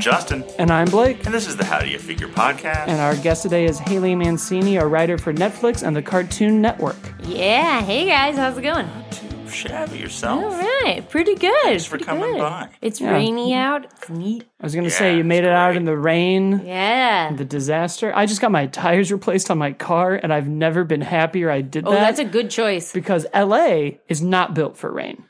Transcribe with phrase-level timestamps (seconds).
[0.00, 1.26] I'm Justin, And I'm Blake.
[1.26, 2.88] and this is the How Do You Figure podcast.
[2.88, 6.96] And our guest today is Haley Mancini, a writer for Netflix and the Cartoon Network.
[7.22, 7.82] Yeah.
[7.82, 8.88] Hey guys, how's it going?
[9.10, 10.42] Too shabby yourself.
[10.42, 11.52] All right, pretty good.
[11.64, 12.38] Thanks for pretty coming good.
[12.38, 12.68] by.
[12.80, 13.10] It's Yeah.
[13.10, 13.84] rainy out.
[13.98, 14.44] It's neat.
[14.58, 17.32] I was going to Yeah, say, you made it's it out in the rain, Yeah.
[17.36, 18.10] the disaster.
[18.14, 21.60] I just got my tires replaced on my car, and I've never been happier I
[21.60, 22.00] did Oh, that.
[22.00, 22.90] that's a good choice.
[22.90, 25.24] because LA is not built for rain.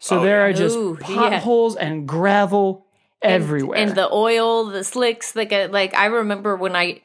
[0.00, 0.46] So Oh, there yeah.
[0.46, 1.14] are just Ooh, yeah.
[1.30, 2.85] potholes and gravel
[3.22, 3.78] everywhere.
[3.78, 7.00] And the oil, the slicks, like like I remember when I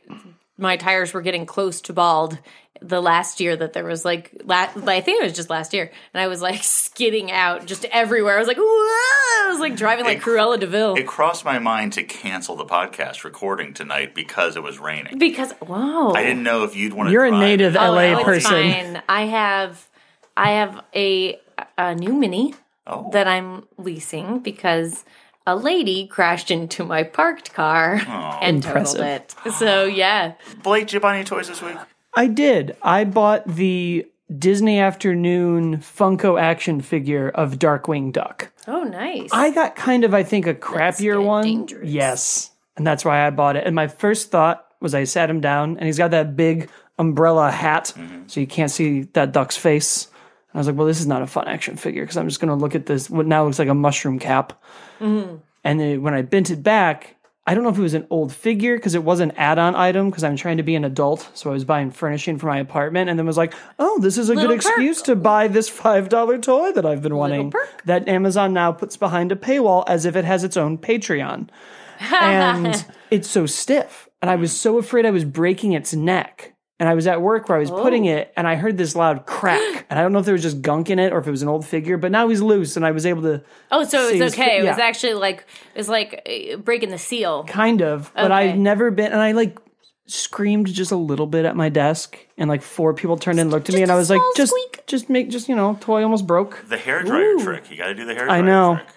[0.57, 2.37] my tires were getting close to bald
[2.83, 5.91] the last year that there was like la- I think it was just last year
[6.15, 8.35] and I was like skidding out just everywhere.
[8.35, 8.63] I was like, Whoa!
[8.63, 12.55] I was like driving like It- Cruella de Vil It crossed my mind to cancel
[12.55, 15.19] the podcast recording tonight because it was raining.
[15.19, 17.13] because whoa, I didn't know if you'd want to.
[17.13, 18.51] You're a native Oh, LA no, it's person.
[18.51, 19.03] fine.
[19.07, 19.87] I have
[20.35, 21.39] I have a
[21.77, 22.55] a new mini
[22.87, 23.11] Oh.
[23.13, 25.05] that I'm leasing because
[25.45, 28.01] a lady crashed into my parked car
[28.41, 28.99] and Impressive.
[28.99, 29.53] totaled it.
[29.53, 30.33] So yeah.
[30.63, 31.77] Blake, did you buy any toys this week?
[32.13, 32.75] I did.
[32.81, 34.05] I bought the
[34.37, 38.51] Disney Afternoon Funko action figure of Darkwing Duck.
[38.67, 39.29] Oh nice.
[39.33, 41.43] I got kind of, I think, a crappier get one.
[41.43, 41.89] dangerous.
[41.89, 42.51] Yes.
[42.77, 43.65] And that's why I bought it.
[43.65, 47.51] And my first thought was I sat him down and he's got that big umbrella
[47.51, 48.23] hat mm-hmm.
[48.27, 50.07] so you can't see that duck's face.
[50.53, 52.49] I was like, well, this is not a fun action figure because I'm just going
[52.49, 54.61] to look at this, what now looks like a mushroom cap.
[54.99, 55.37] Mm-hmm.
[55.63, 57.15] And then when I bent it back,
[57.47, 60.09] I don't know if it was an old figure because it was an add-on item
[60.09, 63.09] because I'm trying to be an adult, so I was buying furnishing for my apartment,
[63.09, 66.07] and then was like, "Oh, this is a Little good excuse to buy this five
[66.07, 67.81] dollar toy that I've been wanting." perk.
[67.85, 71.49] That Amazon now puts behind a paywall as if it has its own Patreon,
[71.99, 76.50] and it's so stiff, and I was so afraid I was breaking its neck.
[76.81, 79.27] And I was at work where I was putting it, and I heard this loud
[79.27, 81.31] crack, and I don't know if there was just gunk in it or if it
[81.31, 84.07] was an old figure, but now he's loose, and I was able to oh, so
[84.07, 84.57] it see was his- okay.
[84.57, 84.83] It was yeah.
[84.85, 87.43] actually like it was like uh, breaking the seal.
[87.43, 88.33] kind of but Okay.
[88.33, 89.59] i've never been and i like
[90.07, 93.69] screamed just a little bit at my desk and like four people turned and looked
[93.69, 94.83] at me and I was like just squeak.
[94.87, 97.69] just make just you know toy almost broke The hair dryer trick.
[97.71, 98.75] You got to do the hair dryer I know.
[98.77, 98.87] trick.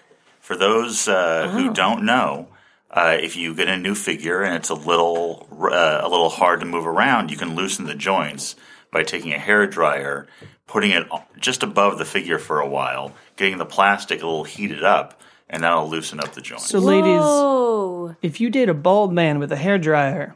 [0.41, 2.47] For those uh, who don't know,
[2.95, 6.61] uh, if you get a new figure and it's a little uh, a little hard
[6.61, 8.55] to move around, you can loosen the joints
[8.91, 10.27] by taking a hair dryer,
[10.65, 11.05] putting it
[11.37, 15.19] just above the figure for a while, getting the plastic a little heated up,
[15.49, 16.69] and that'll loosen up the joints.
[16.69, 20.35] so ladies Oh, if you date a bald man with a hair dryer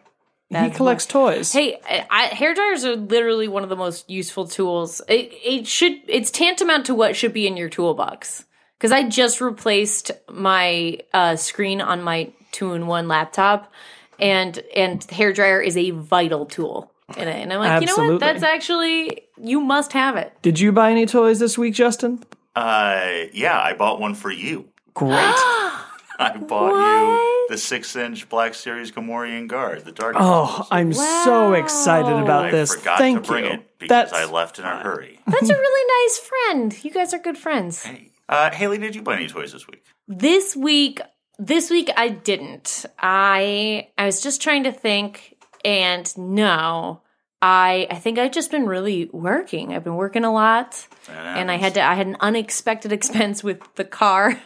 [0.50, 4.48] he That's collects toys hey, I, hair dryers are literally one of the most useful
[4.48, 5.00] tools.
[5.08, 8.46] It, it should it's tantamount to what should be in your toolbox.
[8.78, 13.72] Because I just replaced my uh, screen on my two in one laptop,
[14.20, 17.36] and and hair dryer is a vital tool in it.
[17.42, 18.20] And I'm like, you know what?
[18.20, 20.34] That's actually you must have it.
[20.42, 22.22] did you buy any toys this week justin
[22.56, 24.68] Uh, yeah, I bought one for you.
[24.94, 25.14] great
[26.22, 30.18] I bought you the six-inch Black Series Gamorrean Guard, the Dark.
[30.20, 34.14] oh i'm so excited about I this forgot thank to bring you it because that's
[34.14, 35.20] I left in a hurry.
[35.26, 36.84] That's a really nice friend.
[36.84, 37.88] You guys are good friends.
[38.28, 39.84] Uh, Haley, did you buy any toys this week?
[40.08, 41.00] This week,
[41.40, 42.86] this week I didn't.
[43.00, 47.02] I I was just trying to think, and no,
[47.42, 49.74] I I think I've just been really working.
[49.74, 51.82] I've been working a lot, and I had to.
[51.82, 54.40] I had an unexpected expense with the car,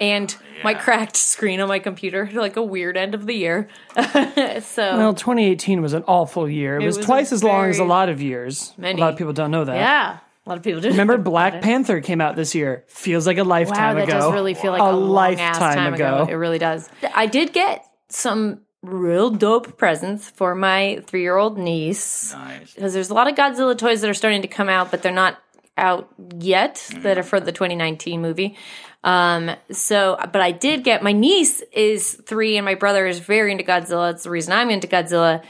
[0.00, 2.28] and my cracked screen on my computer.
[2.38, 3.68] Like a weird end of the year.
[3.96, 7.84] so well 2018 was an awful year it, was, was twice as long as a
[7.84, 9.00] lot of years Many.
[9.00, 10.92] a lot of people don't know that yeah, a lot of people did.
[10.92, 12.84] Remember Black Panther came out this year.
[12.88, 14.18] Feels like a Wow, lifetime that ago.
[14.18, 16.22] does really feel like a, a, lifetime time ago.
[16.22, 16.32] ago.
[16.32, 16.88] It really does.
[17.14, 22.72] I did get some real dope presents for my three year old niece Nice.
[22.72, 25.12] because there's a lot of Godzilla toys that are starting to come out, but they're
[25.12, 25.38] not
[25.76, 28.56] out yet that are for the 2019 movie.
[29.04, 33.52] Um, so, but I did get my niece is three and my brother is very
[33.52, 34.12] into Godzilla.
[34.12, 35.44] It's the reason I'm into Godzilla.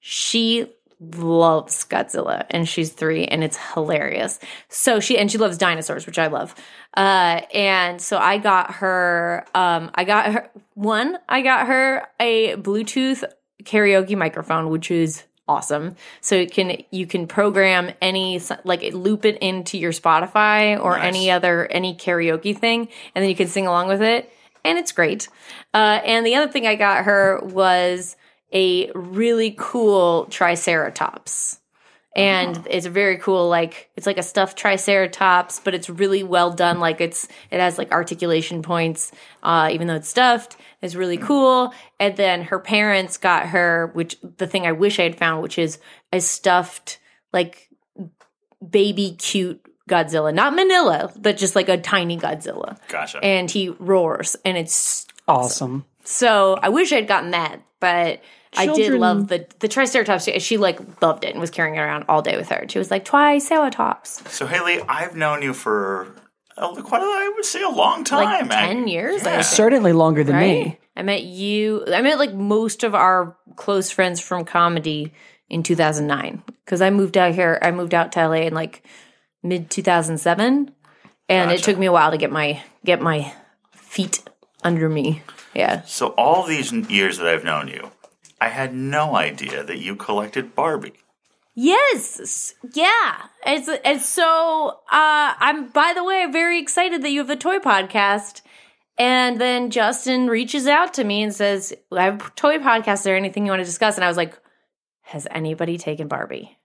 [0.00, 0.66] She
[1.14, 4.38] loves Godzilla and she's three and it's hilarious.
[4.68, 6.54] So she, and she loves dinosaurs, which I love.
[6.96, 12.54] Uh, and so I got her, um, I got her one, I got her a
[12.56, 13.24] Bluetooth
[13.64, 15.96] karaoke microphone, which is awesome.
[16.20, 21.04] So it can, you can program any, like loop it into your Spotify or Nice.
[21.04, 22.88] any other, any karaoke thing.
[23.14, 24.32] And then you can sing along with it.
[24.64, 25.28] And it's great.
[25.74, 28.16] Uh, and the other thing I got her was
[28.52, 31.58] a really cool Triceratops.
[32.14, 36.78] And it's very cool, like it's like a stuffed Triceratops, but it's really well done.
[36.78, 39.12] Like it's it has like articulation points,
[39.42, 40.58] uh, even though it's stuffed.
[40.82, 41.72] It's really cool.
[41.98, 45.58] And then her parents got her, which the thing I wish I had found, which
[45.58, 45.78] is
[46.12, 46.98] a stuffed
[47.32, 47.70] like
[48.68, 52.76] baby cute Godzilla, not Minilla, but just like a tiny Godzilla.
[52.88, 53.24] Gotcha.
[53.24, 55.84] And he roars, and it's Awesome.
[56.04, 58.20] So I wish I'd gotten that, but
[58.54, 60.28] I did love the the Triceratops.
[60.42, 62.66] She like loved it and was carrying it around all day with her.
[62.68, 66.14] She was like Triceratops, So Haley, I've known you for
[66.56, 68.48] a, quite a, I would say a long time.
[68.48, 69.22] like ten years.
[69.22, 69.36] Yeah.
[69.36, 69.44] think.
[69.44, 70.66] Certainly longer than right?
[70.66, 70.78] me.
[70.96, 71.84] I met you.
[71.92, 75.12] I met like most of our close friends from comedy
[75.48, 77.58] in 2009 because I moved out here.
[77.62, 78.82] I moved out to LA in like
[79.42, 80.70] mid 2007,
[81.28, 83.32] and it took me a while to get my get my
[83.74, 84.22] feet
[84.62, 85.22] under me.
[85.54, 85.82] Yeah.
[85.82, 87.90] So all these years that I've known you,
[88.42, 90.94] I had no idea that you collected Barbie.
[91.54, 92.54] Yes.
[92.72, 93.22] Yeah.
[93.46, 97.60] It's it's so uh I'm by the way very excited that you have a toy
[97.60, 98.42] podcast.
[98.98, 102.94] And then Justin reaches out to me and says, I have a toy podcast.
[102.94, 103.94] Is there anything you want to discuss?
[103.94, 104.36] And I was like,
[105.02, 106.58] Has anybody taken Barbie?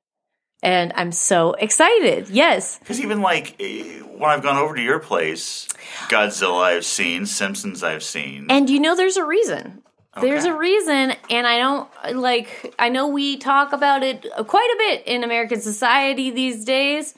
[0.64, 2.30] And I'm so excited.
[2.30, 2.80] Yes.
[2.80, 5.68] Because even like eh, when I've gone over to your place,
[6.10, 8.48] Godzilla I've seen, Simpsons I've seen.
[8.50, 9.84] And you know there's a reason.
[10.22, 12.76] There's a reason, and I don't like.
[12.80, 17.14] I know we talk about it quite a bit in American society these days,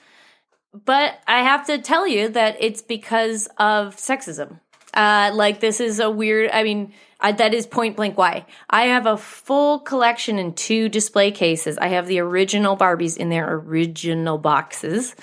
[0.73, 4.59] but I have to tell you that it's because of sexism.
[4.93, 6.49] Uh, like this is a weird.
[6.51, 8.45] I mean, I, that is point blank why.
[8.69, 11.77] I have a full collection in two display cases.
[11.77, 15.15] I have the original Barbies in their original boxes.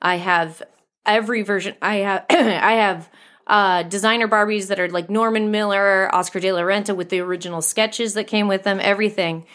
[0.00, 0.62] I have
[1.06, 1.76] every version.
[1.80, 3.08] I have I have
[3.54, 7.62] uh, designer Barbies that are like Norman Miller, Oscar de la Renta with the original
[7.62, 9.46] sketches that came with them, everything.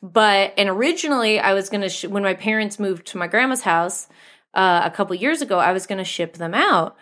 [0.00, 4.06] But and originally, I was gonna sh- when my parents moved to my grandma's house
[4.54, 6.96] uh, a couple years ago, I was gonna ship them out.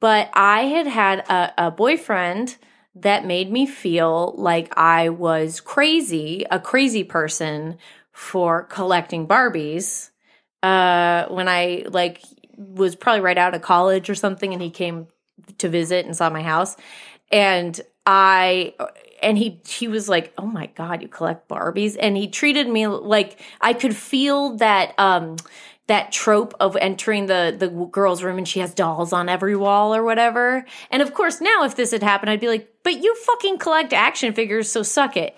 [0.00, 2.56] But I had had a, a boyfriend
[2.94, 7.76] that made me feel like I was crazy, a crazy person
[8.12, 10.08] for collecting Barbies.
[10.62, 12.22] Uh, when I like
[12.56, 15.08] was probably right out of college or something, and he came
[15.58, 16.76] to visit and saw my house,
[17.30, 18.74] and I
[19.22, 22.86] and he he was like, "Oh my god, you collect Barbies," and he treated me
[22.86, 25.36] like I could feel that um
[25.88, 29.94] that trope of entering the the girl's room and she has dolls on every wall
[29.94, 30.64] or whatever.
[30.90, 33.92] And of course, now if this had happened, I'd be like, "But you fucking collect
[33.92, 35.36] action figures, so suck it."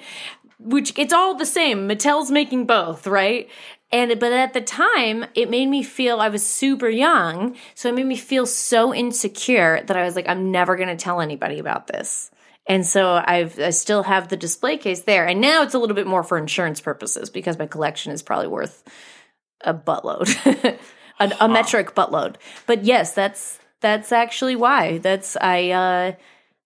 [0.59, 1.89] Which it's all the same.
[1.89, 3.49] Mattel's making both, right?
[3.93, 7.95] And but at the time, it made me feel I was super young, so it
[7.95, 11.59] made me feel so insecure that I was like, I'm never going to tell anybody
[11.59, 12.31] about this.
[12.67, 15.97] And so I've I still have the display case there, and now it's a little
[15.97, 18.85] bit more for insurance purposes because my collection is probably worth
[19.63, 20.29] a buttload,
[21.21, 22.37] a, a metric buttload.
[22.67, 24.99] But yes, that's that's actually why.
[24.99, 25.71] That's I.
[25.71, 26.13] uh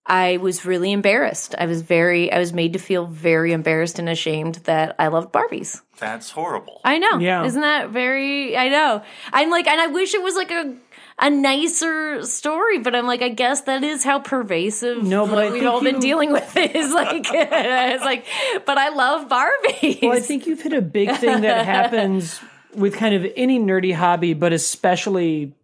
[0.07, 1.55] I was really embarrassed.
[1.57, 5.33] I was very, I was made to feel very embarrassed and ashamed that I loved
[5.33, 5.81] Barbies.
[5.99, 6.81] That's horrible.
[6.85, 7.19] I know.
[7.19, 7.45] Yeah.
[7.45, 9.03] Isn't that very, I know.
[9.33, 10.77] I'm like, and I wish it was like a,
[11.19, 15.45] a nicer story, but I'm like, I guess that is how pervasive No, but what
[15.53, 18.27] we've think all been you- dealing with is like, it's like,
[18.67, 20.03] but I love Barbies.
[20.03, 22.41] Well, I think you've hit a big thing that happens
[22.75, 25.55] with kind of any nerdy hobby, but especially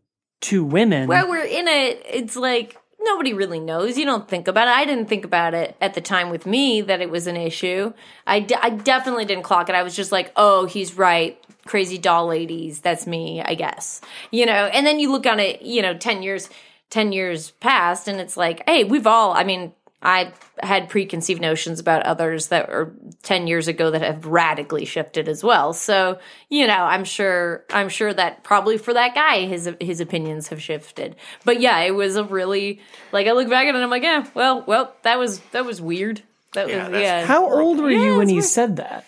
[0.42, 1.08] to women.
[1.08, 3.98] where we're in it, it's like nobody really knows.
[3.98, 4.72] You don't think about it.
[4.72, 7.92] I didn't think about it at the time with me that it was an issue.
[8.26, 9.74] I, I definitely didn't clock it.
[9.74, 11.42] I was just like, oh, he's right.
[11.66, 12.80] Crazy doll ladies.
[12.80, 14.00] That's me, I guess.
[14.30, 16.48] You know, and then you look on it, you know, 10 years,
[16.90, 21.78] 10 years past, and it's like, hey, we've all, I mean, I had preconceived notions
[21.78, 22.92] about others that were
[23.22, 25.72] 10 years ago that have radically shifted as well.
[25.74, 30.48] So, you know, I'm sure I'm sure that probably for that guy his his opinions
[30.48, 31.16] have shifted.
[31.44, 32.80] But yeah, it was a really
[33.12, 35.64] like I look back at it and I'm like, yeah, well, well, that was that
[35.66, 36.22] was weird.
[36.54, 37.26] That Yeah, was yeah.
[37.26, 38.44] How old were Yeah, you when it's he weird.
[38.46, 39.04] said that?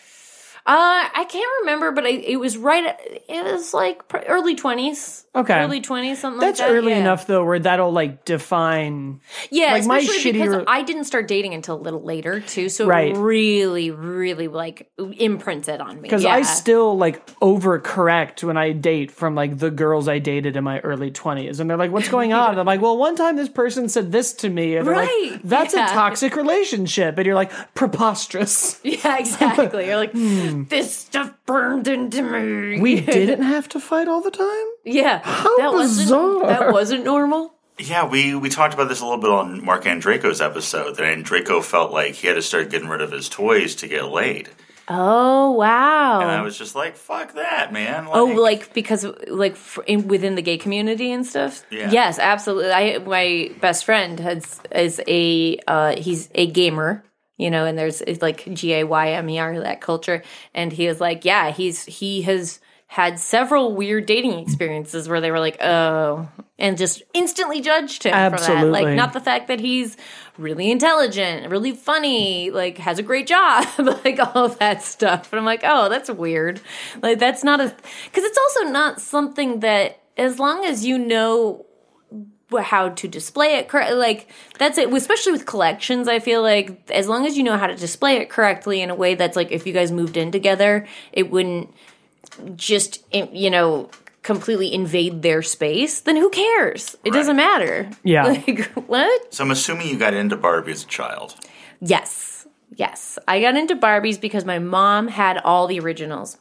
[0.64, 2.96] Uh, I can't remember, but I, it was right.
[3.28, 5.24] It was like early twenties.
[5.34, 5.54] Okay.
[5.60, 6.72] early twenties, something That's like that.
[6.74, 6.98] That's early yeah.
[6.98, 9.20] enough though, where that'll like define.
[9.50, 12.86] Yeah, Like, my especially because I didn't start dating until a little later too, so
[12.86, 13.12] Right.
[13.12, 16.02] it really, really like imprinted on me.
[16.02, 16.34] Because yeah.
[16.34, 20.80] I still like overcorrect when I date from like the girls I dated in my
[20.80, 23.88] early twenties, and they're like, "What's going on?" I'm like, "Well, one time this person
[23.88, 28.78] said this to me, and Right, like, that's a toxic relationship," and you're like, "Preposterous."
[28.84, 29.86] yeah, exactly.
[29.86, 30.12] You're like,
[30.68, 32.80] this stuff burned into me.
[32.80, 34.66] We didn't have to fight all the time.
[34.84, 35.72] yeah, that bizarre.
[35.72, 37.54] wasn't that wasn't normal.
[37.78, 40.96] Yeah, we, we talked about this a little bit on Mark Andreko's episode.
[40.96, 44.04] That Andreko felt like he had to start getting rid of his toys to get
[44.08, 44.50] laid.
[44.88, 46.20] Oh wow.
[46.20, 48.06] And I was just like, fuck that, man.
[48.10, 51.64] Oh, like because like f- in, within the gay community and stuff.
[51.70, 51.90] Yeah.
[51.90, 52.72] Yes, absolutely.
[52.72, 57.04] I my best friend has is a uh, he's a gamer,
[57.42, 60.22] you know, and there's it's like G A Y M E R that culture,
[60.54, 65.30] and he is like, yeah, he's he has had several weird dating experiences where they
[65.30, 68.32] were like, "Oh," and just instantly judged him for that.
[68.34, 68.70] Absolutely.
[68.70, 69.96] Like, not the fact that he's
[70.38, 73.66] really intelligent, really funny, like has a great job,
[74.04, 75.32] like all of that stuff.
[75.32, 76.60] And I'm like, "Oh, that's weird."
[77.02, 81.64] Like, that's not a because it's also not something that as long as you know
[82.60, 84.28] how to display it correctly like
[84.58, 87.76] that's it especially with collections i feel like as long as you know how to
[87.76, 91.30] display it correctly in a way that's like if you guys moved in together it
[91.30, 91.72] wouldn't
[92.56, 93.88] just you know
[94.22, 96.96] completely invade their space then who cares?
[97.04, 97.90] It doesn't matter.
[98.04, 98.24] Yeah.
[98.46, 99.34] like what?
[99.34, 101.34] So I'm assuming you got into Barbie as a child.
[101.80, 102.46] yes.
[102.74, 103.18] Yes.
[103.28, 106.38] I got into barbies because my mom had all the originals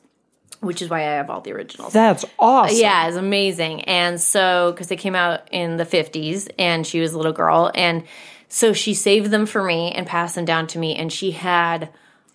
[0.61, 2.77] which is why i have all the originals That's awesome.
[2.77, 3.81] Yeah, it's amazing.
[3.81, 7.71] And so, because they came out in the 50s and she was a little girl.
[7.75, 8.03] And
[8.47, 10.95] so she saved them for me and passed them down to me.
[10.95, 11.89] And she had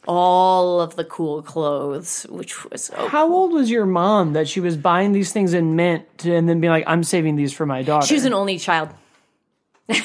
[0.06, 4.60] all of the cool clothes, which was so How old was your mom that she
[4.60, 7.82] was buying these things in mint and then being like, I'm saving these for my
[7.82, 8.06] daughter?
[8.06, 8.90] She was an only child.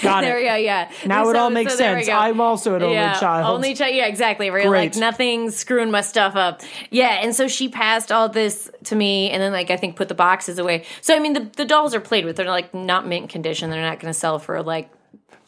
[0.04, 0.42] Got there it.
[0.42, 0.56] we go.
[0.56, 0.92] Yeah.
[1.06, 2.08] Now it all makes so sense.
[2.08, 3.56] I'm also an only yeah, child.
[3.56, 3.96] Only child.
[3.96, 4.52] Yeah, exactly.
[4.52, 4.98] Where like Great.
[4.98, 6.62] nothing's screwing my stuff up.
[6.92, 10.08] Yeah, and so she passed all this to me, and then like I think put
[10.08, 10.86] the boxes away.
[11.02, 12.36] So I mean, the the dolls are played with.
[12.36, 13.70] They're like not mint condition.
[13.70, 14.90] They're not going to sell for like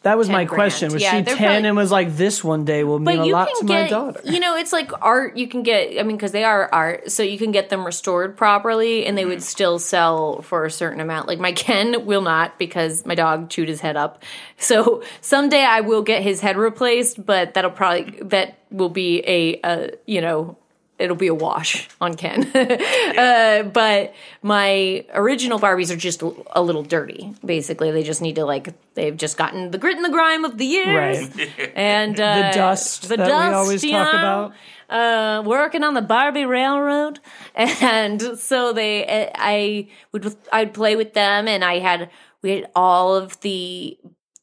[0.04, 0.88] that was my 10 question.
[0.88, 0.94] grand.
[0.94, 3.48] Was Yeah, she 10 probably- and was like, this one day will mean a lot
[3.58, 4.20] to get, my daughter?
[4.24, 5.36] you know, it's like art.
[5.36, 8.36] You can get, I mean, because they are art, so you can get them restored
[8.36, 9.42] properly, and they would mm-hmm.
[9.42, 11.26] still sell for a certain amount.
[11.26, 14.22] Like my Ken will not because my dog chewed his head up.
[14.58, 19.60] So someday I will get his head replaced, but that'll probably that will be a,
[19.64, 20.56] a you know.
[20.98, 22.44] It'll be a wash on Ken.
[22.54, 27.34] uh, but my original Barbies are just a little dirty.
[27.44, 30.56] Basically, they just need to like they've just gotten the grit and the grime of
[30.58, 31.72] the years, Right.
[31.74, 34.52] and uh, The dust the that we dust, always talk know, about.
[34.88, 37.18] Uh, working on the Barbie Railroad,
[37.56, 42.10] and so they, uh, I would, I'd play with them, and I had,
[42.42, 43.98] we had all of the,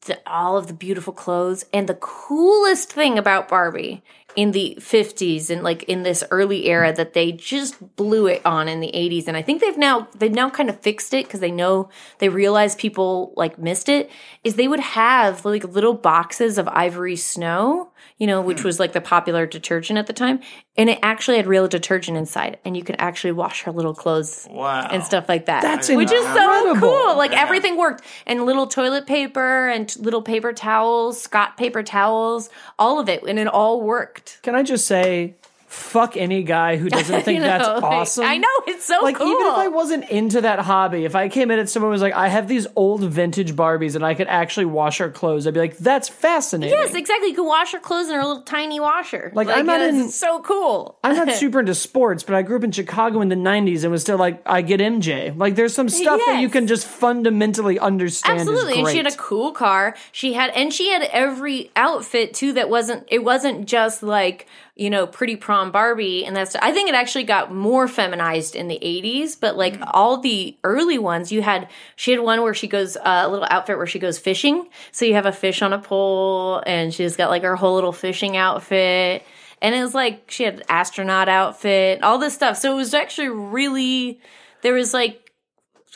[0.07, 4.03] the all of the beautiful clothes, and the coolest thing about Barbie
[4.35, 8.67] in the 50s and like in this early era that they just blew it on
[8.67, 11.39] in the 80s and I think they've now they've now kind of fixed it because
[11.39, 14.09] they know they realize people like missed it
[14.43, 18.67] is they would have like little boxes of ivory snow you know which hmm.
[18.67, 20.39] was like the popular detergent at the time.
[20.77, 24.47] And it actually had real detergent inside and you could actually wash her little clothes
[24.49, 24.87] Wow.
[24.89, 25.61] and stuff like that.
[25.61, 27.17] That's which is so cool.
[27.17, 28.03] Like everything worked.
[28.25, 33.23] And little toilet paper and little paper towels scott paper towels all of it.
[33.23, 35.35] And it all worked Can I just say,
[35.71, 38.25] fuck any guy who doesn't think You know, that's like, awesome?
[38.25, 39.03] I know it's so cool.
[39.03, 39.27] like cool.
[39.27, 42.13] even if I wasn't into that hobby, if I came in and someone was like,
[42.13, 45.61] "I have these old vintage Barbies and I could actually wash her clothes," I'd be
[45.61, 47.29] like, "That's fascinating." yes, exactly.
[47.29, 49.31] You can wash her clothes in her little tiny washer.
[49.33, 50.99] Like, I'm not in- so cool.
[51.05, 53.91] I'm not super into sports, but I grew up in Chicago in the '90s and
[53.91, 55.35] was still like, I get MJ.
[55.37, 58.39] Like, there's some stuff that you can just fundamentally understand.
[58.41, 59.95] Absolutely, and she had a cool car.
[60.11, 62.53] She had, and she had every outfit too.
[62.53, 63.07] That wasn't.
[63.09, 64.47] It wasn't just like
[64.81, 66.55] you know, pretty prom Barbie, and that's.
[66.55, 70.97] I think it actually got more feminized in the '80s, but like all the early
[70.97, 71.69] ones, you had.
[71.95, 74.67] She had one where she goes uh, a little outfit where she goes fishing.
[74.91, 77.91] So you have a fish on a pole, and she's got like her whole little
[77.91, 79.23] fishing outfit.
[79.61, 82.57] And it was like she had astronaut outfit, all this stuff.
[82.57, 84.19] So it was actually really
[84.63, 85.30] there was like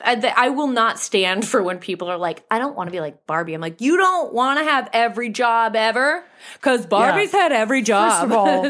[0.03, 2.99] I, I will not stand for when people are like, I don't want to be
[2.99, 3.53] like Barbie.
[3.53, 6.23] I'm like, you don't want to have every job ever
[6.55, 8.11] because Barbie's had every job.
[8.11, 8.65] First of all,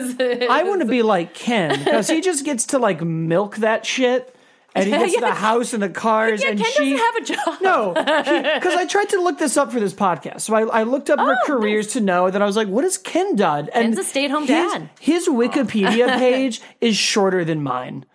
[0.51, 4.31] I want to be like Ken because he just gets to like milk that shit.
[4.77, 7.21] And he gets the house and the cars, yeah, and Ken she doesn't have a
[7.23, 7.61] job.
[7.61, 10.41] No, because I tried to look this up for this podcast.
[10.41, 12.83] So I, I looked up her Oh, careers to know that I was like, what
[12.83, 13.69] has Ken done?
[13.73, 14.89] And Ken's a stay-at-home his- dad.
[14.99, 18.05] His Wikipedia page is shorter than mine.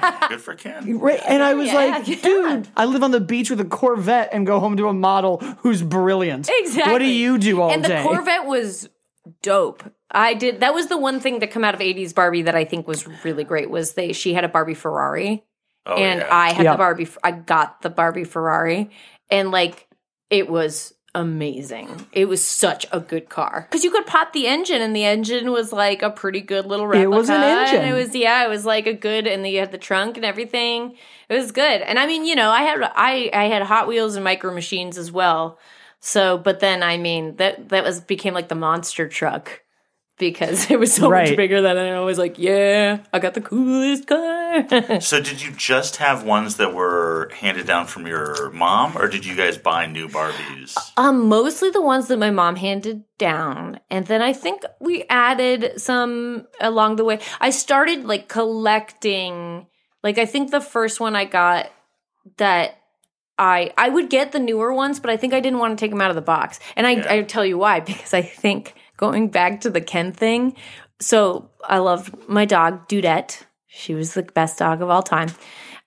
[0.28, 0.98] Good for Ken.
[0.98, 2.16] Right, and I was Yeah, like, yeah.
[2.22, 5.38] dude, I live on the beach with a Corvette and go home to a model
[5.58, 6.48] who's brilliant.
[6.52, 6.92] Exactly.
[6.92, 8.02] What do you do all and day?
[8.02, 8.88] the Corvette was
[9.42, 9.82] dope.
[10.10, 10.60] I did.
[10.60, 13.06] That was the one thing to come out of '80s Barbie that I think was
[13.24, 13.68] really great.
[13.70, 14.12] Was they?
[14.12, 15.44] She had a Barbie Ferrari,
[15.84, 16.28] Oh, and yeah.
[16.34, 16.72] I had Yeah.
[16.72, 17.08] the Barbie.
[17.22, 18.90] I got the Barbie Ferrari,
[19.30, 19.86] and like
[20.30, 22.06] it was amazing.
[22.12, 25.50] It was such a good car because you could pop the engine, and the engine
[25.50, 27.04] was like a pretty good little replica.
[27.04, 27.88] It was an and engine.
[27.88, 30.96] it was yeah, it was like a good, and you had the trunk and everything.
[31.28, 34.14] It was good, and I mean, you know, I had I I had Hot Wheels
[34.16, 35.58] and Micro Machines as well.
[36.00, 39.62] So, but then I mean that that was became like the monster truck
[40.18, 41.28] because it was so Right.
[41.28, 44.98] much bigger than I was like, yeah, I got the coolest car.
[45.00, 49.24] So did you just have ones that were handed down from your mom, or did
[49.26, 50.74] you guys buy new Barbies?
[50.96, 55.80] um, mostly the ones that my mom handed down, and then I think we added
[55.80, 57.20] some along the way.
[57.40, 59.66] I started like collecting
[60.02, 61.70] Like I think the first one I got
[62.38, 62.78] that
[63.38, 65.90] I I would get the newer ones, but I think I didn't want to take
[65.90, 66.58] them out of the box.
[66.76, 67.12] And I Yeah.
[67.12, 70.54] I tell you why because I think going back to the Ken thing.
[71.00, 73.44] So I loved my dog Dudette.
[73.66, 75.30] She was the best dog of all time,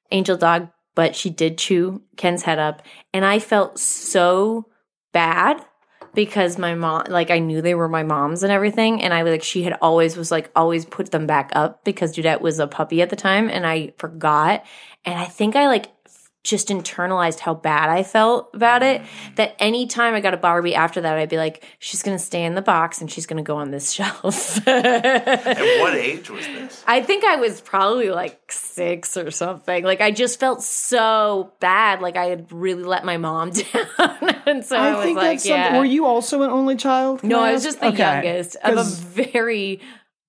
[0.09, 0.69] angel dog.
[0.95, 2.81] But she did chew Ken's head up,
[3.13, 4.67] and I felt so
[5.13, 5.63] bad
[6.13, 9.43] because my mom like I knew they were my mom's and everything and I like
[9.43, 13.01] she had always was like always put them back up because Dudette was a puppy
[13.01, 14.65] at the time and I forgot
[15.05, 15.87] and I think I like
[16.43, 19.36] just internalized how bad I felt about it mm.
[19.36, 22.43] that anytime I got a Barbie after that I'd be like she's going to stay
[22.43, 24.67] in the box and she's going to go on this shelf.
[24.67, 26.83] At what age was this?
[26.88, 29.83] I think I was probably like six or something.
[29.83, 32.01] Like I just felt so bad.
[32.01, 34.29] Like I had really let my mom down.
[34.48, 35.60] and so I, I was think like, that's something.
[35.60, 35.77] yeah.
[35.77, 37.24] Were you also an only child?
[37.24, 38.00] No, I was just the Okay.
[38.00, 39.79] youngest of a very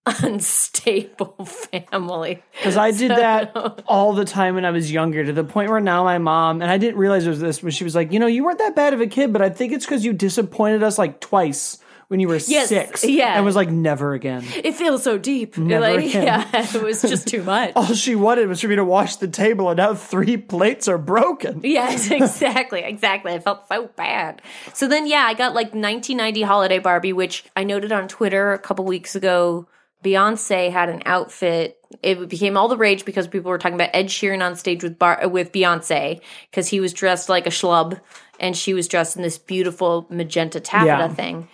[0.07, 2.43] unstable family.
[2.59, 5.81] Because I did that all the time when I was younger, to the point where
[5.81, 8.19] now my mom, and I didn't realize it was this, when she was like, you
[8.19, 10.83] know, you weren't that bad of a kid, but I think it's because you disappointed
[10.83, 11.79] us like twice
[12.09, 13.05] when you were Yes, six.
[13.05, 13.37] yeah.
[13.37, 14.45] And was like, never again.
[14.63, 15.57] It feels so deep.
[15.57, 16.25] Never like, again.
[16.25, 17.73] yeah, it was just too much.
[17.75, 20.99] All she wanted was for me to wash the table, and now three plates are
[20.99, 21.61] broken.
[21.73, 23.33] Yes, exactly, exactly.
[23.33, 24.43] I felt so bad.
[24.75, 28.59] So then, yeah, I got like 1990 holiday Barbie, which I noted on Twitter a
[28.59, 29.67] couple weeks ago.
[30.03, 31.79] Beyonce had an outfit.
[32.03, 34.99] It became all the rage because people were talking about Ed Sheeran on stage with
[34.99, 38.01] Bar- with Beyonce because he was dressed like a schlub
[38.41, 41.09] and she was dressed in this beautiful magenta taffeta Yeah.
[41.09, 41.49] thing.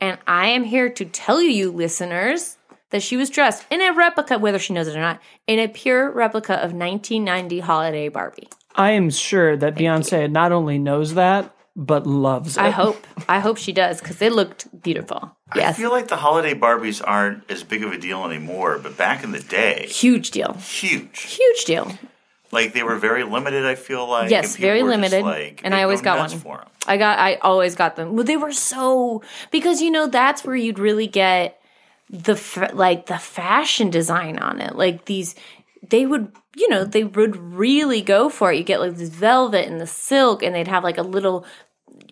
[0.00, 2.56] And I am here to tell you, listeners,
[2.90, 5.68] that she was dressed in a replica, whether she knows it or not, in a
[5.68, 8.48] pure replica of 1990 holiday Barbie.
[8.74, 12.60] I am sure that Beyonce not only knows that, but loves it.
[12.62, 13.06] I hope.
[13.28, 15.36] I hope she does because it looked beautiful.
[15.52, 19.24] I feel like the holiday Barbies aren't as big of a deal anymore, but back
[19.24, 20.54] in the day, Huge deal.
[20.54, 21.22] huge.
[21.22, 21.92] Huge deal.
[22.52, 23.64] Like they were very limited.
[23.64, 25.22] I feel like Yes, very limited.
[25.22, 26.40] like, And I always go got nuts one.
[26.42, 26.68] for 'em.
[26.86, 28.14] I got I always got them.
[28.16, 29.22] Well, they were so
[29.52, 31.60] because you know that's where you'd really get
[32.08, 32.34] the
[32.72, 34.74] like the fashion design on it.
[34.74, 35.34] Like these
[35.88, 38.58] they would you know they would really go for it.
[38.58, 41.44] You get like this velvet and the silk and they'd have like a little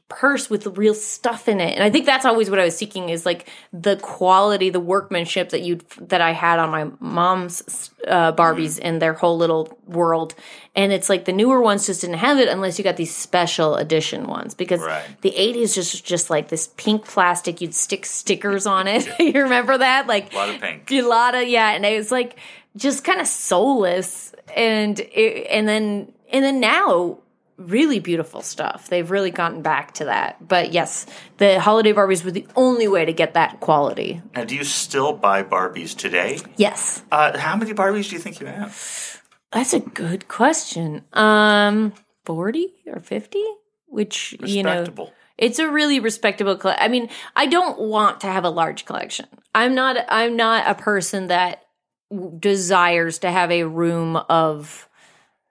[0.09, 1.75] purse with the real stuff in it.
[1.75, 5.51] And I think that's always what I was seeking is like the quality, the workmanship
[5.51, 10.35] that you that I had on my mom's uh, Barbies and their whole little world.
[10.75, 13.75] And it's like the newer ones just didn't have it unless you got these special
[13.77, 15.05] edition ones because Right.
[15.21, 19.07] the 80s just just like this pink plastic you'd stick stickers on it.
[19.19, 20.07] you remember that?
[20.07, 20.91] Like A lot of pink.
[20.91, 22.39] a lot of yeah, and it was like
[22.77, 27.19] just kind of soulless, and it, and then and then now
[27.59, 28.89] really beautiful stuff.
[28.89, 30.47] They've really gotten back to that.
[30.47, 31.05] But yes,
[31.39, 34.23] the holiday Barbies were the only way to get that quality.
[34.35, 36.39] Now, do you still buy Barbies today?
[36.57, 39.21] Yes, Uh, how many Barbies do you think you have?
[39.53, 41.05] that's a good question.
[41.13, 41.93] Um,
[42.25, 43.45] forty or fifty,
[43.87, 44.71] which you know.
[44.71, 45.13] Respectable.
[45.37, 49.27] It's a really respectable coll- I mean, I don't want to have a large collection.
[49.55, 51.63] I'm not I'm not a person that
[52.11, 54.89] w- desires to have a room of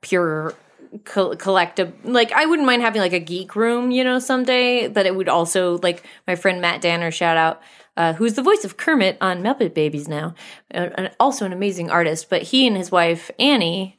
[0.01, 0.53] pure
[1.05, 5.05] co- collective like I wouldn't mind having like a geek room, you know, someday, but
[5.05, 7.61] it would also like my friend Matt Danner shout out
[7.97, 10.35] uh, who's the voice of Kermit on Muppet Babies now,
[10.73, 12.29] uh, and also an amazing artist.
[12.29, 13.97] But he and his wife Annie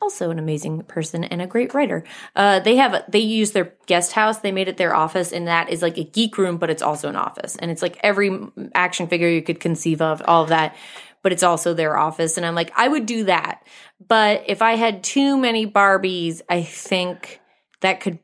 [0.00, 2.04] also an amazing person and a great writer.
[2.36, 4.38] Uh, they have they use their guest house.
[4.38, 7.08] They made it their office, and that is like a geek room, but it's also
[7.08, 8.38] an office, and it's like every
[8.74, 10.76] action figure you could conceive of, all of that.
[11.22, 13.66] But it's also their office, and I'm like, I would do that.
[14.06, 17.40] But if I had too many Barbies, I think
[17.80, 18.18] that could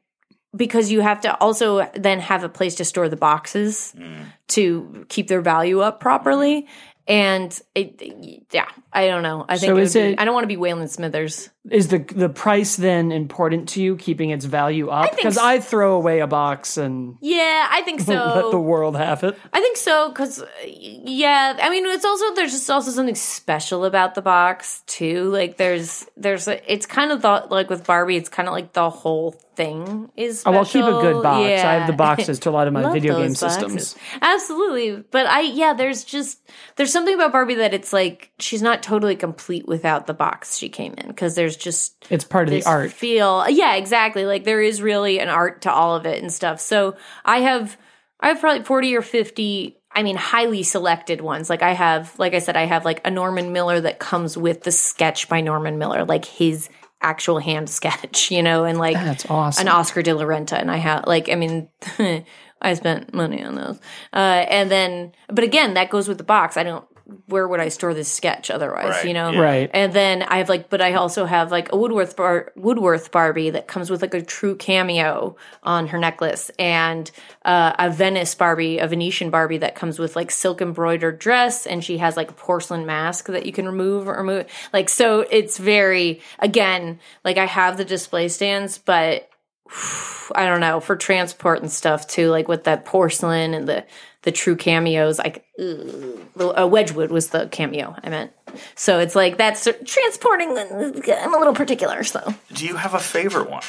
[0.56, 4.26] because you have to also then have a place to store the boxes mm.
[4.48, 6.68] to keep their value up properly.
[7.06, 9.44] And it, yeah, I don't know.
[9.48, 11.50] I think So it is be- it- I don't want to be Waylon Smithers.
[11.70, 15.16] Is the the price then important to you, keeping its value up?
[15.16, 18.12] Because I, throw away a box and Yeah, I think so.
[18.12, 19.36] let the world have it.
[19.52, 23.84] I think so because uh, yeah, I mean, it's also there's just also something special
[23.86, 25.30] about the box too.
[25.30, 28.74] Like there's there's a, it's kind of the like with Barbie, it's kind of like
[28.74, 30.42] the whole thing is.
[30.44, 30.58] Oh, Special.
[30.58, 31.44] I'll keep a good box.
[31.46, 33.52] I have the boxes to a lot of my video game boxes.
[33.54, 33.96] systems.
[34.20, 35.02] Absolutely.
[35.10, 36.40] But I yeah, there's just
[36.76, 40.68] there's something about Barbie that it's like she's not totally complete without the box she
[40.68, 42.92] came in because there's just It's part of the art.
[42.92, 43.44] feel.
[43.48, 44.26] Yeah, exactly.
[44.26, 46.60] Like there is really an art to all of it and stuff.
[46.60, 47.76] So I have
[48.20, 51.48] I have probably 40 or 50 I mean highly selected ones.
[51.50, 54.62] Like I have like I said I have like a Norman Miller that comes with
[54.62, 56.68] the sketch by Norman Miller, like his
[57.00, 59.66] actual hand sketch, you know, and like That's awesome.
[59.66, 61.68] an Oscar de la Renta, and I have like I mean,
[62.60, 63.78] I spent money on those,
[64.12, 64.16] uh,
[64.48, 66.56] and then but again that goes with the box.
[66.56, 66.84] I don't
[67.26, 68.88] where would I store this sketch otherwise?
[68.88, 69.40] Right, You know, yeah.
[69.40, 69.70] Right.
[69.74, 73.50] And then I have like, but I also have like a Woodworth bar, Woodworth Barbie
[73.50, 77.10] that comes with like a true cameo on her necklace, and
[77.44, 81.84] uh, a Venice Barbie, a Venetian Barbie that comes with like silk embroidered dress, and
[81.84, 84.46] she has like a porcelain mask that you can remove or remove.
[84.72, 89.28] Like, so it's very again like I have the display stands, but
[90.34, 93.84] I don't know for transport and stuff too, like with that porcelain and the
[94.24, 95.18] the true cameos.
[95.18, 98.32] Like uh, Wedgwood was the cameo I meant.
[98.74, 100.58] So it's like that's transporting.
[100.58, 102.34] I'm a little particular, so.
[102.52, 103.62] Do you have a favorite one?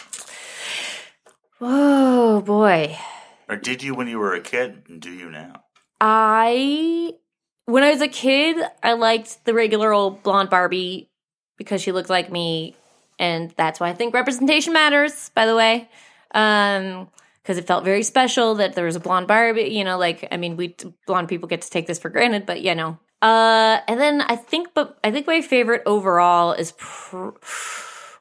[1.62, 2.98] Oh boy,
[3.48, 4.84] Or did you when you were a kid?
[4.90, 5.64] And do you now?
[6.02, 7.14] I
[7.66, 11.10] when I was a kid, I liked the regular old blonde Barbie
[11.58, 12.76] because she looked like me,
[13.18, 15.30] and that's why I think representation matters.
[15.34, 15.90] By the way,
[16.34, 17.08] um,
[17.46, 19.70] because it felt very special that there was a blonde Barbie.
[19.70, 22.62] You know, like I mean, we blonde people get to take this for granted, but
[22.62, 22.98] you know.
[23.22, 27.30] Uh, and then I think, but I think my favorite overall is, pr-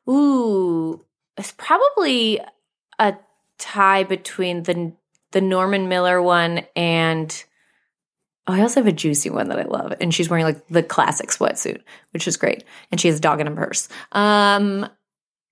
[0.08, 1.04] ooh,
[1.36, 2.40] it's probably
[2.98, 3.14] a
[3.58, 4.92] tie between the
[5.32, 7.44] the Norman Miller one and
[8.46, 10.82] oh, I also have a juicy one that I love, and she's wearing like the
[10.82, 11.80] classic sweatsuit,
[12.12, 13.88] which is great, and she has a dog in her purse.
[14.12, 14.86] Um,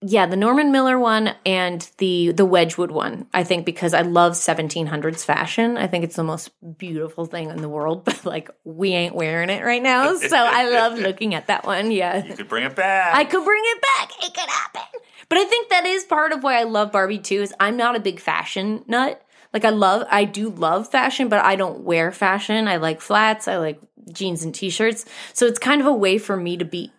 [0.04, 4.32] yeah, the Norman Miller one and the the Wedgwood one, I think, because I love
[4.32, 5.76] 1700s fashion.
[5.76, 9.48] I think it's the most beautiful thing in the world, but like we ain't wearing
[9.48, 11.90] it right now, so I love looking at that one.
[11.92, 13.14] Yeah, You could bring it back.
[13.14, 14.10] I could bring it back.
[14.24, 15.00] It could happen.
[15.28, 17.42] But I think that is part of why I love Barbie too.
[17.42, 19.24] Is I'm not a big fashion nut.
[19.52, 22.68] Like I love, I do love fashion, but I don't wear fashion.
[22.68, 23.46] I like flats.
[23.46, 25.04] I like jeans and t-shirts.
[25.34, 26.90] So it's kind of a way for me to be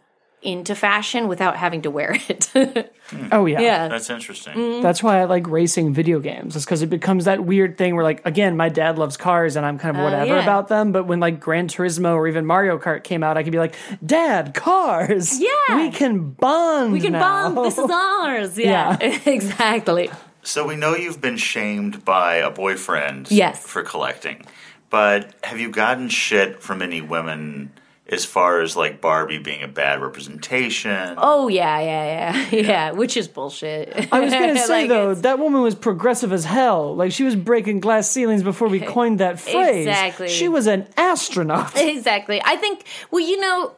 [0.44, 2.50] into fashion without having to wear it.
[3.32, 3.60] Oh yeah.
[3.60, 3.88] yeah.
[3.90, 4.56] That's interesting.
[4.56, 4.82] Mm.
[4.82, 6.56] That's why I like racing video games.
[6.56, 9.66] It's because it becomes that weird thing where, like, again, my dad loves cars and
[9.66, 10.42] I'm kind of whatever Oh, yeah.
[10.42, 10.92] about them.
[10.92, 13.76] But when like Gran Turismo or even Mario Kart came out, I could be like,
[14.04, 15.40] Dad, cars.
[15.40, 15.50] Yeah.
[15.76, 16.92] we can bond.
[16.94, 17.54] We can now.
[17.54, 17.68] bond.
[17.68, 18.58] This is ours.
[18.58, 20.10] Yeah, exactly.
[20.42, 23.64] So we know you've been shamed by a boyfriend Yes.
[23.64, 24.44] for collecting.
[24.90, 27.72] But have you gotten shit from any women
[28.08, 31.16] as far as like Barbie being a bad representation?
[31.18, 32.92] Oh yeah, yeah, yeah, yeah.
[32.92, 34.10] Which is bullshit.
[34.12, 36.96] I was gonna say Like, though, it's- that woman was progressive as hell.
[36.96, 39.88] Like she was breaking glass ceilings before we coined that phrase.
[39.88, 40.28] Exactly.
[40.30, 41.72] She was an astronaut.
[41.76, 43.74] exactly i think well you know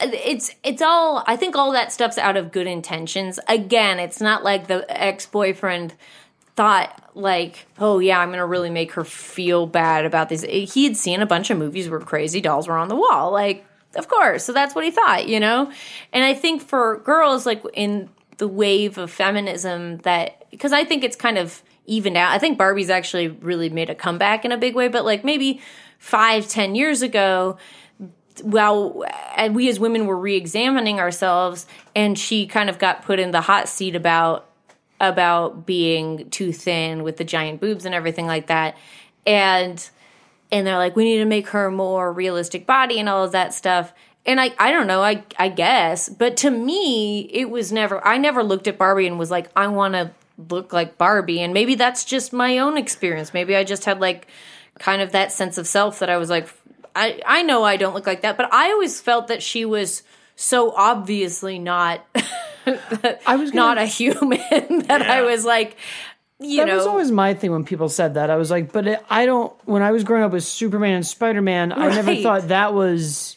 [0.00, 4.44] it's it's all i think all that stuff's out of good intentions again it's not
[4.44, 5.94] like the ex-boyfriend
[6.58, 10.96] thought like oh yeah i'm gonna really make her feel bad about this he had
[10.96, 14.44] seen a bunch of movies where crazy dolls were on the wall like of course.
[14.44, 15.70] So that's what he thought you know?
[16.12, 21.04] And i think for girls like in the wave of feminism that because i think
[21.04, 22.32] it's kind of evened out.
[22.32, 25.60] I think barbie's actually really made a comeback in a big way but like maybe
[25.98, 27.56] five ten years ago
[28.42, 29.04] well
[29.36, 33.42] and we as women were re-examining ourselves and she kind of got put in the
[33.42, 34.47] hot seat about
[35.00, 38.76] about being too thin with the giant boobs and everything like that.
[39.26, 39.88] And
[40.50, 43.54] and they're like we need to make her more realistic body and all of that
[43.54, 43.92] stuff.
[44.26, 46.08] And I, I don't know I, I guess.
[46.08, 49.66] But to me it was never i never looked at barbie and was like i
[49.68, 50.10] want to
[50.50, 51.40] look like barbie.
[51.40, 53.32] And maybe that's just my own experience.
[53.32, 54.26] Maybe i just had like
[54.78, 56.48] kind of that sense of self that i was like
[56.94, 58.36] i, I know i don't look like that.
[58.36, 60.02] But i always felt that she was
[60.34, 62.06] so obviously not
[63.26, 64.38] I was gonna, not a human
[64.88, 65.76] that I was like,
[66.40, 68.30] you that know, was always my thing when people said that.
[68.30, 69.52] I was like, but it, I don't.
[69.66, 73.36] When I was growing up with Superman and Spider Man, I never thought that was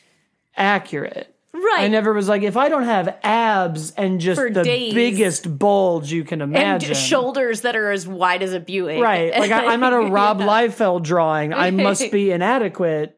[0.55, 1.33] accurate.
[1.53, 1.83] right.
[1.83, 4.93] I never was like, if I don't have abs and just For the days.
[4.93, 9.01] biggest bulge you can and imagine, shoulders that are as wide as a Buick.
[9.01, 9.31] right?
[9.37, 11.53] Like I, I'm not a Rob Liefeld drawing.
[11.53, 13.17] I must be inadequate.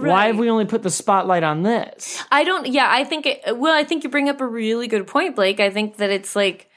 [0.00, 2.22] Why have we only put the spotlight on this?
[2.30, 2.66] I don't.
[2.66, 3.26] Yeah, I think.
[3.26, 5.60] It, well, I think you bring up a really good point, Blake.
[5.60, 6.68] I think that it's like,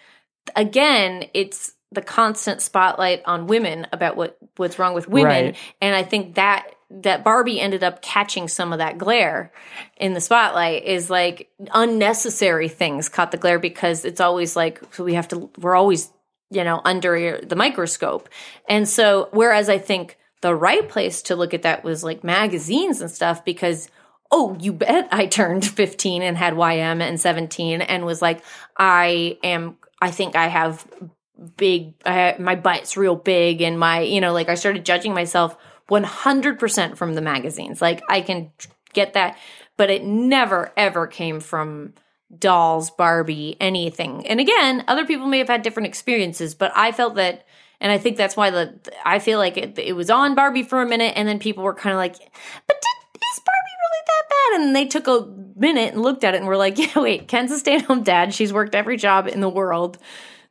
[0.55, 5.57] again, it's the constant spotlight on women about what what's wrong with women, Right.
[5.81, 9.51] and I think that that Barbie ended up catching some of that glare
[9.97, 15.03] in the spotlight is like unnecessary things caught the glare because it's always like so
[15.03, 16.11] we have to we're always
[16.49, 18.27] you know under the microscope
[18.67, 23.01] and so whereas i think the right place to look at that was like magazines
[23.01, 23.89] and stuff because
[24.31, 28.43] oh you bet i turned 15 and had ym and 17 and was like
[28.77, 30.85] i am i think i have
[31.55, 35.57] big I, my butt's real big and my you know like i started judging myself
[35.89, 37.81] 100% from the magazines.
[37.81, 38.51] Like i can
[38.93, 39.37] get that
[39.77, 41.93] but it never ever came from
[42.37, 44.27] dolls barbie anything.
[44.27, 47.45] And again other people may have had different experiences but i felt that
[47.81, 48.73] and i think that's why the
[49.05, 51.73] i feel like it, it was on barbie for a minute and then people were
[51.73, 55.93] kind of like but did, is barbie really that bad?" And they took a minute
[55.93, 58.33] and looked at it and were like, yeah, wait, Ken's a stay at home dad.
[58.33, 59.97] She's worked every job in the world.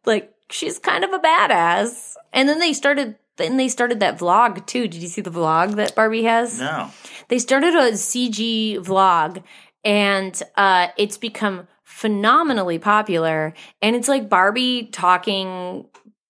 [0.05, 2.15] Like, she's kind of a badass.
[2.33, 4.87] And then they started, then they started that vlog too.
[4.87, 6.61] Did you see the vlog that Barbie has?
[6.61, 6.91] No.
[7.29, 9.43] They started a CG vlog
[9.85, 13.55] and uh, it's become phenomenally popular.
[13.83, 15.87] And it's like Barbie talking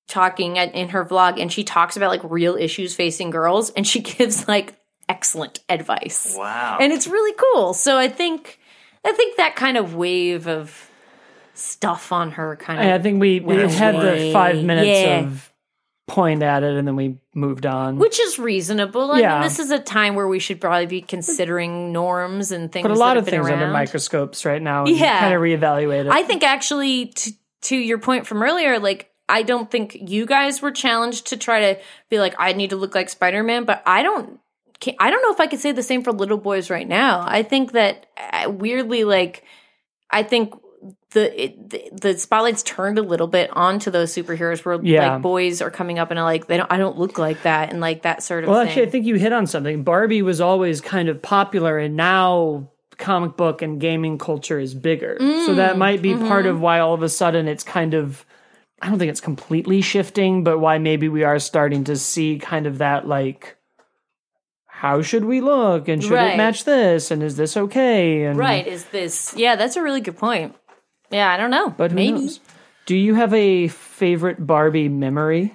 [0.09, 3.87] talking at, in her vlog and she talks about like real issues facing girls and
[3.87, 4.75] she gives like
[5.09, 6.35] excellent advice.
[6.37, 6.79] Wow.
[6.81, 7.75] And it's really cool.
[7.75, 8.59] So I think
[9.05, 10.91] I think that kind of wave of
[11.55, 15.21] stuff on her kind of I think we, we went had the five minutes Yeah.
[15.21, 15.53] of
[16.07, 17.99] point at it, and then we moved on.
[17.99, 19.11] which is reasonable.
[19.13, 19.35] I Yeah.
[19.35, 22.83] mean, this is a time where we should probably be considering norms and things.
[22.85, 24.87] but a lot have of been things under microscopes right now.
[24.87, 25.21] And Yeah.
[25.21, 26.11] kind of reevaluate it.
[26.11, 30.63] I think actually, to, to your point from earlier, like I don't think you guys
[30.63, 33.83] were challenged to try to be like, I need to look like Spider Man, but
[33.87, 34.41] I don't.
[35.01, 37.25] I don't know if I could say the same for little boys right now.
[37.27, 39.43] I think that uh, weirdly, like,
[40.09, 40.55] I think
[41.11, 45.15] the, it, the the spotlight's turned a little bit onto those superheroes where Yeah.
[45.15, 47.73] like boys are coming up and are like they don't I don't look like that
[47.73, 48.69] and like that sort of Well, thing.
[48.69, 49.83] actually, I think you hit on something.
[49.83, 55.17] Barbie was always kind of popular, and now comic book and gaming culture is bigger.
[55.45, 56.55] so that Mm, might be part mm-hmm.
[56.55, 58.25] of why all of a sudden it's kind of.
[58.81, 62.67] I don't think it's completely shifting, but why maybe we are starting to see kind
[62.67, 63.57] of that like.
[64.67, 66.35] How should we look, and should Right.
[66.35, 68.23] it match this, and is this okay?
[68.25, 68.65] And right?
[68.65, 69.35] Is this?
[69.37, 70.55] Yeah, that's a really good point.
[71.11, 72.13] Yeah, I don't know, but who maybe.
[72.13, 72.41] knows?
[72.87, 75.53] Do you have a favorite Barbie memory?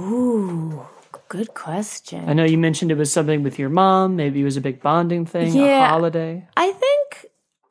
[0.00, 0.86] Ooh,
[1.28, 2.26] good question.
[2.28, 4.16] I know you mentioned it was something with your mom.
[4.16, 7.26] Maybe it was a big bonding thing, a holiday, I think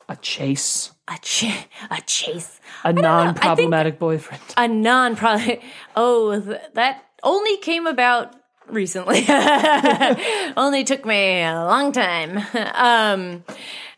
[0.08, 4.42] a chase, a ch- a chase, a non-problematic boyfriend.
[4.58, 5.60] a non problem.
[5.96, 8.36] Oh, th- that only came about
[8.68, 9.26] recently.
[10.58, 12.40] only took me a long time.
[12.76, 13.44] Um,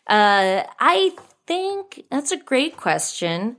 [0.07, 1.11] uh, I
[1.47, 3.57] think that's a great question.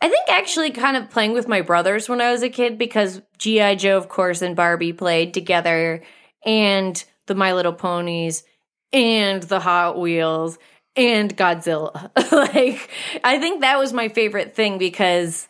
[0.00, 3.20] I think actually kind of playing with my brothers when I was a kid because
[3.38, 3.74] G.I.
[3.74, 6.02] Joe, of course, and Barbie played together,
[6.44, 8.44] and the My Little Ponies,
[8.92, 10.58] and the Hot Wheels,
[10.96, 12.10] and Godzilla.
[12.32, 12.90] like,
[13.24, 15.48] I think that was my favorite thing because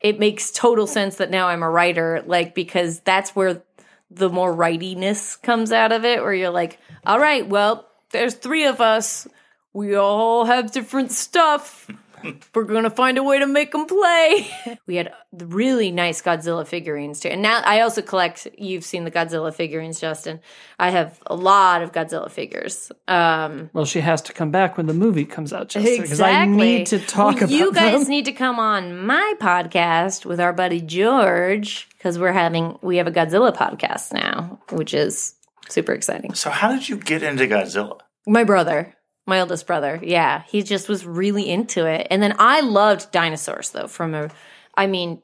[0.00, 3.62] it makes total sense that now I'm a writer, like, because that's where
[4.10, 8.66] the more writiness comes out of it, where you're like, all right, well, there's three
[8.66, 9.26] of us.
[9.72, 11.90] We all have different stuff.
[12.54, 14.48] We're gonna find a way to make them play.
[14.86, 18.46] we had really nice Godzilla figurines too, and now I also collect.
[18.56, 20.40] You've seen the Godzilla figurines, Justin.
[20.78, 22.90] I have a lot of Godzilla figures.
[23.06, 26.44] Um, Well, she has to come back when the movie comes out, Justin, because I
[26.44, 28.10] need to talk Well, about You guys them.
[28.10, 33.06] need to come on my podcast with our buddy George because we're having we have
[33.06, 35.34] a Godzilla podcast now, which is
[35.68, 36.34] super exciting.
[36.34, 37.98] So how did you get into Godzilla?
[38.26, 38.94] My brother,
[39.28, 42.06] my oldest brother, yeah, he just was really into it.
[42.10, 43.86] And then I loved dinosaurs, though.
[43.86, 44.30] From a,
[44.74, 45.20] I mean,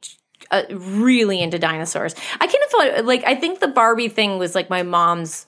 [0.51, 2.14] uh, really into dinosaurs.
[2.35, 5.47] I kind of thought, like, I think the Barbie thing was like my mom's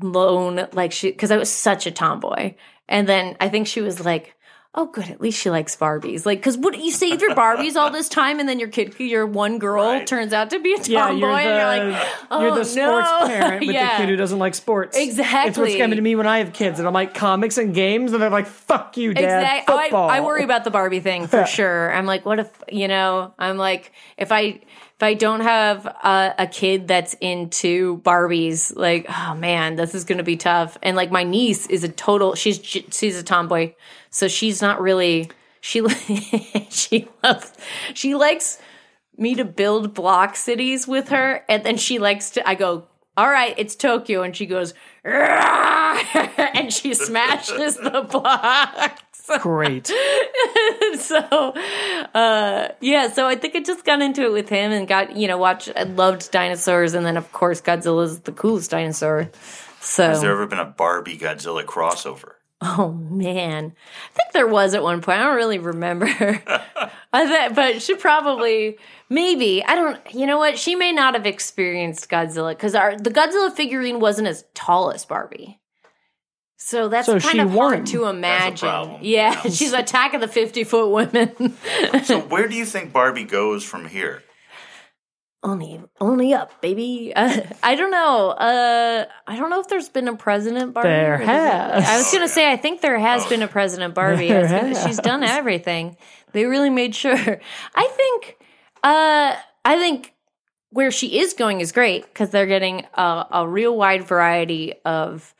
[0.00, 2.54] lone, like she, because I was such a tomboy.
[2.88, 4.34] And then I think she was like,
[4.78, 5.10] "Oh, good.
[5.10, 8.38] At least she likes Barbies." Like, because what you save your Barbies all this time,
[8.40, 10.06] and then your kid, your one girl, Right.
[10.06, 12.60] turns out to be a tomboy, Yeah, you're the, and you're like, "Oh you're the
[12.60, 13.26] oh, sports no.
[13.26, 13.90] parent with Yeah.
[13.90, 14.96] the kid who doesn't like sports.
[14.96, 17.74] Exactly it's what's coming to me when I have kids, and I'm like comics and
[17.74, 19.74] games, and they're like, "Fuck you, dad." Exactly.
[19.74, 20.10] Oh, I, Football.
[20.10, 21.92] I worry about the Barbie thing for sure.
[21.92, 23.34] I'm like, what if you know?
[23.38, 24.60] I'm like, if I
[24.98, 30.02] if I don't have a, a kid that's into Barbies, like, oh man, this is
[30.02, 30.76] going to be tough.
[30.82, 32.34] And like, my niece is a total.
[32.34, 33.74] She's she's a tomboy,
[34.10, 35.30] so she's not really.
[35.60, 35.86] She
[36.68, 37.52] she loves
[37.94, 38.58] she likes
[39.16, 42.48] me to build block cities with her, and then she likes to.
[42.48, 42.88] I go.
[43.16, 49.02] All right, it's Tokyo, and she goes, and she smashes the blocks.
[49.40, 49.86] Great.
[50.98, 51.18] so
[52.14, 55.28] uh yeah so i think i just got into it with him and got you
[55.28, 59.30] know watched i loved dinosaurs and then of course godzilla's the coolest dinosaur.
[59.80, 62.32] So Has there ever been a Barbie Godzilla crossover?
[62.60, 63.72] oh man.
[64.10, 65.20] I think there was at one point.
[65.20, 66.06] I don't really remember.
[67.12, 69.64] I thought but she probably maybe.
[69.64, 70.58] I don't you know what?
[70.58, 75.04] She may not have experienced godzilla because our the godzilla figurine wasn't as tall as
[75.04, 75.60] barbie
[76.60, 77.72] so that's So kind she of won.
[77.72, 78.68] hard to imagine.
[78.68, 78.98] problem.
[79.02, 79.50] Yeah, Yeah.
[79.50, 81.56] she's attack of the fifty foot women.
[82.04, 84.22] So where do you think Barbie goes from here?
[85.44, 90.08] only only up baby uh, i don't know uh i don't know if there's been
[90.08, 91.88] a president barbie There or does it- has.
[91.88, 94.98] i was gonna say i think there has been a president barbie There gonna- she's
[94.98, 95.96] done everything
[96.32, 97.14] they really made sure
[97.76, 98.36] i think
[98.82, 100.12] uh i think
[100.70, 105.32] where she is going is great because they're getting a, a real wide variety of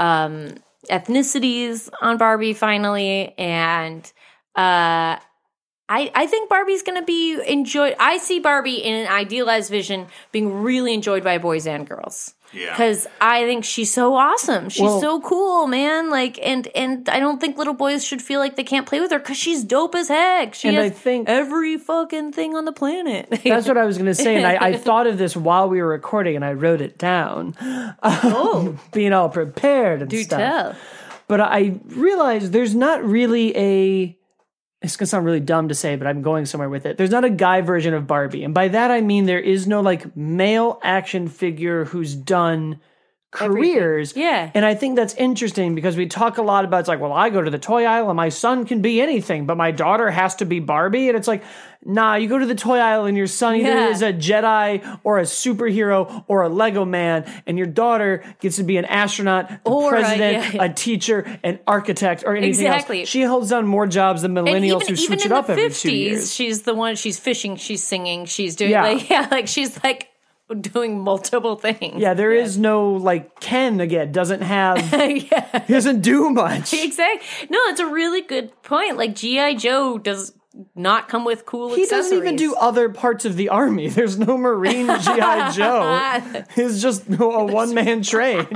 [0.00, 0.54] um
[0.90, 4.12] ethnicities on Barbie finally, and
[4.56, 5.18] uh,
[5.90, 7.96] I I think Barbie's going to be enjoyed.
[7.98, 12.32] I see Barbie in an idealized vision being really enjoyed by boys and girls.
[12.52, 12.70] Yeah.
[12.70, 14.70] Because I think she's so awesome.
[14.70, 16.10] She's Well- so cool, man.
[16.10, 19.12] Like, and and I don't think little boys should feel like they can't play with
[19.12, 20.54] her because she's dope as heck.
[20.54, 23.28] She And I has think- every fucking thing on the planet.
[23.44, 25.80] That's what I was going to say, and I, I thought of this while we
[25.80, 27.54] were recording, and I wrote it down,
[28.02, 30.38] oh, being all prepared and do stuff.
[30.40, 30.76] tell.
[31.28, 34.16] But I realized there's not really a.
[34.82, 36.96] It's gonna sound really dumb to say, but I'm going somewhere with it.
[36.96, 39.80] There's not a guy version of Barbie, and by that I mean there is no
[39.80, 42.80] like male action figure who's done
[43.30, 44.14] careers.
[44.16, 44.50] Yeah.
[44.54, 47.30] And I think that's interesting because we talk a lot about it's like, well, I
[47.30, 50.34] go to the toy aisle and my son can be anything, but my daughter has
[50.36, 51.08] to be Barbie.
[51.08, 51.44] And it's like,
[51.84, 53.88] nah, you go to the toy aisle and your son either Yeah.
[53.90, 58.64] is a Jedi or a superhero or a Lego man, and your daughter gets to
[58.64, 60.64] be an astronaut, Or a- president, yeah.
[60.64, 63.00] a teacher, an architect, or anything Exactly.
[63.00, 63.08] else.
[63.08, 65.70] She holds down more jobs than millennials even, who even switch it up the every
[65.70, 66.34] two years.
[66.34, 66.96] she's the one.
[66.96, 67.56] She's fishing.
[67.56, 68.26] She's singing.
[68.26, 68.82] She's doing Yeah.
[68.82, 70.09] like yeah, like she's like
[70.60, 72.00] doing multiple things.
[72.00, 75.64] Yeah, there is no like Ken again doesn't have yeah.
[75.66, 76.74] he doesn't do much.
[76.90, 77.48] Exactly.
[77.50, 78.96] No, it's a really good point.
[78.96, 80.32] Like GI Joe does
[80.74, 82.10] not come with cool He accessories.
[82.10, 83.88] doesn't even do other parts of the army.
[83.90, 86.44] There's no Marine GI Joe.
[86.56, 88.46] He's just a one man train.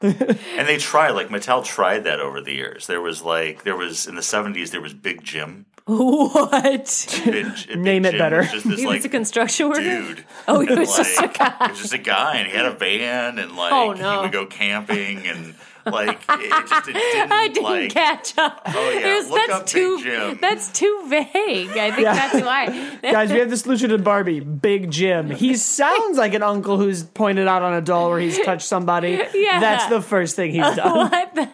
[0.00, 2.86] And they try, like Mattel tried that over the years.
[2.86, 5.66] There was like, there was in the seventies, there was Big Jim.
[5.86, 7.06] what?
[7.24, 8.38] Big, Big Name it better.
[8.38, 9.80] Was just this He was a construction worker.
[9.82, 10.24] dude.
[10.48, 11.54] Oh, he And, was just a guy.
[11.66, 14.12] He was just a guy, and he had a van, and like Oh, no.
[14.16, 15.54] he would go camping, and
[15.86, 17.90] like it, it just it didn't, I didn't like.
[17.90, 18.62] catch up.
[18.66, 19.00] Oh, yeah.
[19.00, 20.02] There's- Look that's up Big too.
[20.02, 20.38] Jim.
[20.40, 21.70] That's too vague.
[21.70, 22.14] I think Yeah.
[22.14, 22.98] that's why.
[23.12, 25.30] Guys, we have the solution to Barbie, Big Jim.
[25.30, 29.20] He sounds like an uncle who's pointed out on a doll where he's touched somebody.
[29.34, 29.60] Yeah.
[29.60, 31.10] That's the first thing he's done.
[31.10, 31.48] what the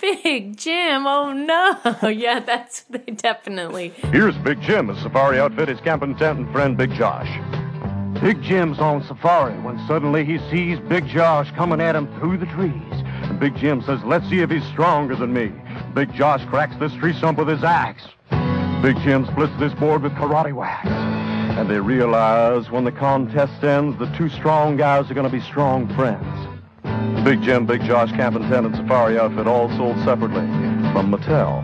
[0.00, 1.06] Big Jim?
[1.06, 1.96] Oh no!
[2.10, 3.90] Yeah, that's they definitely.
[4.10, 7.28] Here's Big Jim, his safari outfit, his camping tent, and friend Big Josh.
[8.20, 12.46] Big Jim's on safari when suddenly he sees Big Josh coming at him through the
[12.46, 12.72] trees.
[13.36, 15.52] And Big Jim says, Let's see if he's stronger than me.
[15.92, 18.02] Big Josh cracks this tree stump with his axe.
[18.82, 20.88] Big Jim splits this board with karate whacks.
[20.88, 25.42] And they realize when the contest ends, the two strong guys are going to be
[25.42, 26.24] strong friends.
[27.26, 30.46] Big Jim, Big Josh, camping tent, and safari outfit all sold separately
[30.92, 31.62] from Mattel.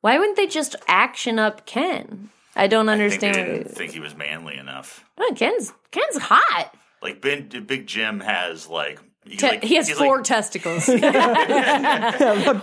[0.00, 2.30] Why wouldn't they just action up Ken?
[2.56, 3.58] I don't I think they understand.
[3.58, 5.04] didn't think he was manly enough.
[5.18, 6.74] Oh, Ken's Ken's hot.
[7.00, 8.98] Like Ben, Big Jim has like.
[9.28, 10.88] He's Te- like- he has four like testicles.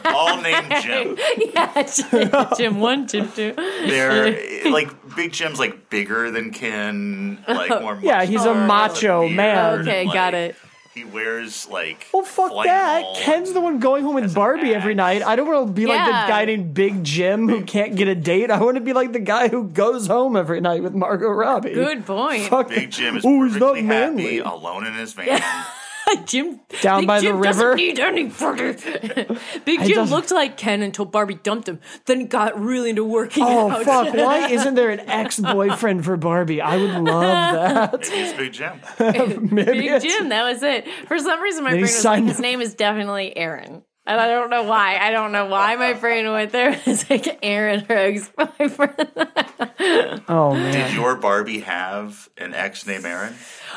[0.06, 1.17] all named Jim.
[1.54, 3.54] yeah, Jim one, Jim two.
[3.54, 7.99] They're like Big Jim's like bigger than Ken, like more.
[8.02, 9.80] Yeah, he's a macho weird, man.
[9.82, 10.56] Okay, and, got it.
[10.93, 12.06] He wears like.
[12.13, 13.04] Well, fuck that.
[13.17, 15.23] Ken's the one going home with Barbie every night.
[15.23, 16.26] I don't want to be like Yeah.
[16.26, 18.52] the guy named Big Jim who can't get a date.
[18.52, 21.73] I want to be like the guy who goes home every night with Margot Robbie.
[21.73, 22.43] Good point.
[22.43, 22.69] Fuck.
[22.69, 24.23] Big Jim is Ooh, he's not perfectly manly.
[24.23, 25.41] happy alone in his van.
[26.26, 27.76] Jim Down Big by the Jim river?
[27.76, 28.74] Doesn't need anybody.
[29.66, 31.80] Big Jim doesn't- looked like Ken until Barbie dumped him.
[32.06, 33.84] Then got really into working Oh out.
[33.84, 34.13] fuck!
[34.13, 36.62] Why isn't there an ex-boyfriend for Barbie?
[36.62, 38.06] I would love that.
[38.06, 38.80] He's Big Jim.
[39.00, 40.88] Maybe Big it's- Jim, that was it.
[41.08, 43.84] For some reason, my Then brain was like, his name is definitely Aaron.
[44.06, 44.98] And I don't know why.
[44.98, 46.80] I don't know why my brain went there.
[46.86, 49.12] It's like Aaron, her ex-boyfriend.
[50.28, 50.74] Oh man.
[50.74, 53.34] Did your Barbie have an ex named Aaron?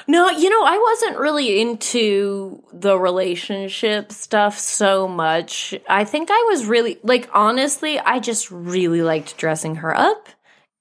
[0.08, 5.74] No, you know, I wasn't really into the relationship stuff so much.
[5.88, 10.28] I think I was really, like, honestly, I just really liked dressing her up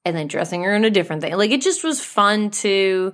[0.03, 1.35] and then dressing her in a different thing.
[1.37, 3.13] Like, it just was fun to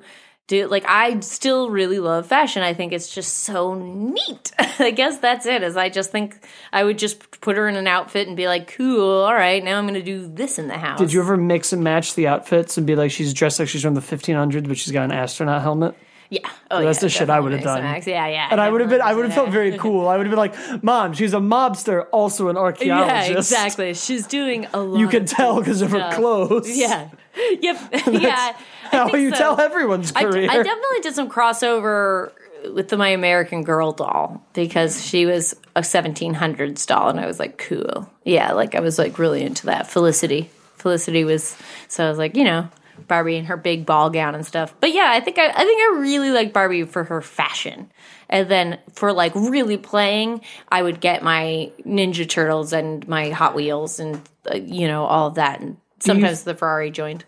[0.52, 0.68] do.
[0.68, 2.62] Like, I still really love fashion.
[2.62, 4.52] I think it's just so neat.
[4.80, 6.38] I guess that's it, is I just think
[6.72, 9.78] I would just put her in an outfit and be like, cool, all right, now
[9.78, 11.00] I'm going to do this in the house.
[11.00, 13.82] Did you ever mix and match the outfits and be like, she's dressed like she's
[13.82, 15.96] from the 1500s, but she's got an astronaut helmet?
[16.30, 16.50] Yeah.
[16.70, 17.84] Oh, That's yeah, the shit I would have done.
[17.84, 18.08] match.
[18.08, 18.48] Yeah, yeah.
[18.50, 20.08] And I would have been, I would have felt very cool.
[20.08, 23.52] I would have been like, Mom, she's a mobster, also an archaeologist.
[23.52, 23.94] Yeah, exactly.
[23.94, 24.98] She's doing a lot.
[24.98, 26.70] You can tell because of her clothes.
[26.70, 27.10] Yeah.
[27.62, 27.90] Yep.
[28.12, 28.58] yeah.
[28.84, 29.38] How you so.
[29.38, 30.50] tell everyone's career.
[30.50, 32.32] I definitely did some crossover
[32.74, 37.40] with the My American Girl doll because she was a 1700s doll, and I was
[37.40, 38.10] like, cool.
[38.26, 39.88] Yeah, like I was like really into that.
[39.88, 40.50] Felicity.
[40.76, 41.56] Felicity was
[41.88, 42.68] so I was like, you know,
[43.08, 44.74] Barbie in her big ball gown and stuff.
[44.80, 47.92] But yeah, I think I, I think I really like Barbie for her fashion.
[48.30, 53.54] And then for like really playing, I would get my Ninja Turtles and my Hot
[53.54, 55.60] Wheels and uh, you know all of that.
[55.60, 57.26] And sometimes the Ferrari joined.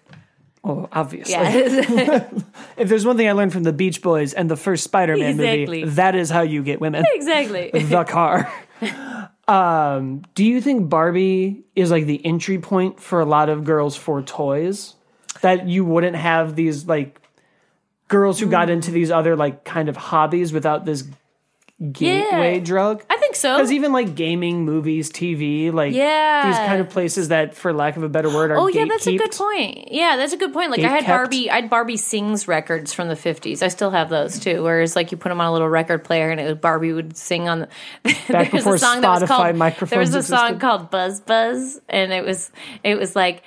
[0.63, 1.34] oh, obviously.
[1.34, 2.30] Yeah,
[2.78, 5.82] If there's one thing I learned from the Beach Boys and the first Spider-Man Exactly.
[5.82, 7.05] movie, that is how you get women.
[7.13, 7.69] exactly.
[7.74, 8.51] the car.
[9.47, 13.95] Um, do you think Barbie is like the entry point for a lot of girls
[13.95, 14.95] for toys?
[15.41, 17.19] That you wouldn't have these like
[18.07, 21.03] girls who got into these other like kind of hobbies without this
[21.91, 23.03] gateway drug?
[23.34, 23.56] Think so.
[23.58, 26.48] Because even like gaming, movies, TV, like Yeah.
[26.48, 29.08] these kind of places that, for lack of a better word, are Oh yeah, that's
[29.08, 29.92] a good point.
[29.92, 30.72] Yeah, that's a good point.
[30.72, 33.64] Like I had Barbie, I had Barbie sings records from the fifties.
[33.64, 34.62] I still have those too.
[34.64, 37.18] Whereas like you put them on a little record player and it was Barbie would
[37.18, 37.62] sing on.
[37.62, 37.68] The,
[38.04, 39.90] Back there was before a song that was Spotify called.
[39.90, 42.52] There was a song called Buzz Buzz, and it was
[42.84, 43.44] it was like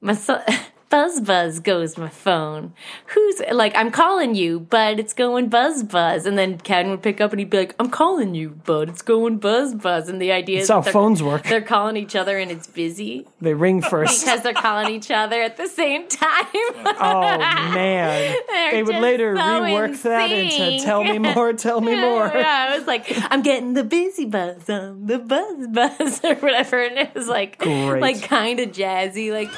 [0.00, 0.42] my son.
[0.90, 2.74] Buzz buzz goes my phone.
[3.06, 6.26] Who's like I'm calling you, but it's going buzz buzz.
[6.26, 9.00] And then Ken would pick up and he'd be like, "I'm calling you, but it's
[9.00, 11.44] going buzz buzz." And the idea is how that phones work.
[11.44, 14.24] They're calling each other and it's busy They ring first.
[14.24, 16.44] because they're calling each other at the same time.
[16.52, 17.38] oh
[17.72, 21.94] man, They're they would later so rework that in into "Tell me more, tell me
[22.00, 26.34] more." yeah, I was like, I'm getting the busy buzz on the buzz buzz or
[26.34, 28.00] whatever, and it was like, Great.
[28.02, 29.50] like kind of jazzy, like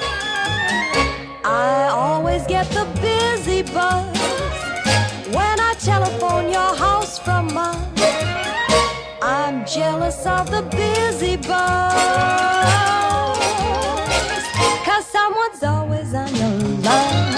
[1.45, 4.17] I always get the busy buzz
[5.35, 7.91] when I telephone your house from mine.
[9.21, 11.93] I'm jealous of the busy buzz.
[14.85, 16.49] Cause someone's always on your
[16.81, 17.33] line.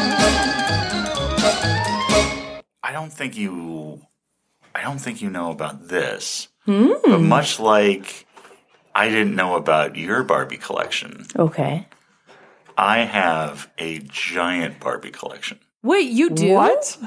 [2.84, 4.02] I don't think you.
[4.76, 6.48] I don't think you know about this.
[6.66, 6.94] Hmm.
[7.04, 8.28] But much like
[8.94, 11.88] I didn't know about your Barbie collection, okay.
[12.78, 15.60] I have a giant Barbie collection.
[15.84, 16.98] Wait, you do What?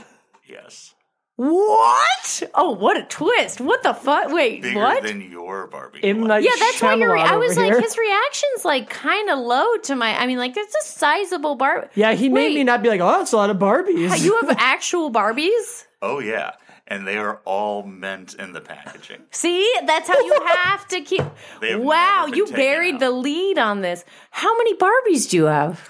[0.49, 0.95] Yes,
[1.37, 2.43] What?
[2.55, 3.61] Oh, what a twist!
[3.61, 4.33] What the fuck?
[4.33, 5.03] Wait, bigger what?
[5.03, 6.01] than your Barbie.
[6.03, 6.23] M.
[6.23, 6.29] collection.
[6.29, 7.13] Night yeah, that's why you're.
[7.13, 7.81] Re- I was like, here.
[7.81, 10.19] his reaction's like kind of low to my.
[10.19, 11.89] I mean, like it's a sizable Barbie.
[11.95, 14.57] Yeah, he made me not be like, "Oh, that's a lot of Barbies." You have
[14.59, 15.85] actual Barbies.
[16.03, 16.53] Oh yeah,
[16.89, 19.23] and they are all meant in the packaging.
[19.31, 21.21] See, that's how you have to keep.
[21.63, 23.01] Have Wow, you buried out.
[23.01, 24.05] the lead on this.
[24.31, 25.89] How many Barbies do you have?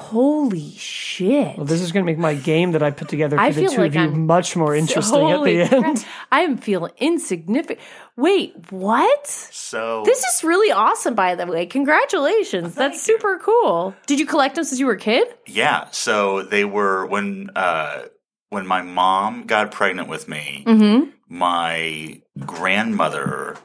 [0.02, 1.56] Holy shit!
[1.58, 3.62] well, this is going to make my game that I put together for I the
[3.62, 5.88] feel two like of you I'm much more interesting Holy at the crap.
[5.90, 6.06] end.
[6.32, 7.80] I feel insignificant.
[8.18, 9.28] Wait, what?
[9.28, 11.66] So This is really awesome, by the way.
[11.66, 12.76] Congratulations.
[12.76, 13.96] That's super cool.
[14.08, 15.28] Did you collect them since you were a kid?
[15.48, 18.04] Yeah, so they were when uh
[18.50, 21.10] when my mom got pregnant with me, Mm-hmm.
[21.30, 23.56] my grandmother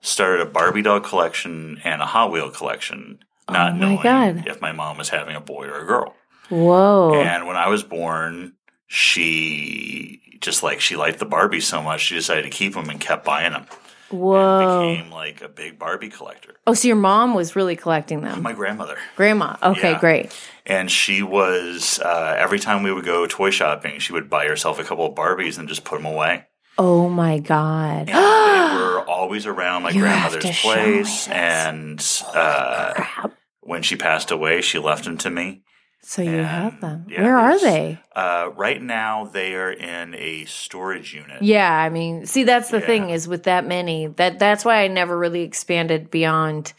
[0.00, 4.46] started a Barbie doll collection and a Hot Wheel collection, not Oh knowing God.
[4.46, 6.14] if my mom was having a boy or a girl.
[6.50, 7.14] Whoa.
[7.14, 8.54] And when I was born,
[8.88, 13.00] she just like she liked the Barbie so much, she decided to keep them and
[13.00, 13.66] kept buying them.
[14.10, 14.94] Whoa.
[14.94, 16.54] Became like a big Barbie collector.
[16.66, 18.42] Oh, so your mom was really collecting them.
[18.42, 18.96] My grandmother.
[19.16, 19.56] Grandma.
[19.62, 20.00] Okay, Yeah.
[20.00, 20.50] great.
[20.66, 24.78] And she was, uh, every time we would go toy shopping, she would buy herself
[24.78, 26.46] a couple of Barbies and just put them away.
[26.78, 28.08] Oh my God.
[28.08, 31.28] And they were always around my You grandmother's place.
[31.28, 32.04] And
[32.34, 33.28] uh,
[33.60, 35.62] when she passed away, she left them to me.
[36.02, 37.06] So you And, have them.
[37.08, 37.98] yeah, Where are they?
[38.14, 41.42] Uh, right now, they are in a storage unit.
[41.42, 42.86] Yeah, I mean, see, that's the Yeah.
[42.86, 46.74] thing is with that many that that's why I never really expanded beyond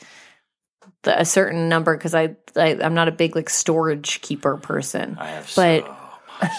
[1.01, 5.17] the, a certain number because I, I I'm not a big like storage keeper person.
[5.19, 5.94] I have But- so,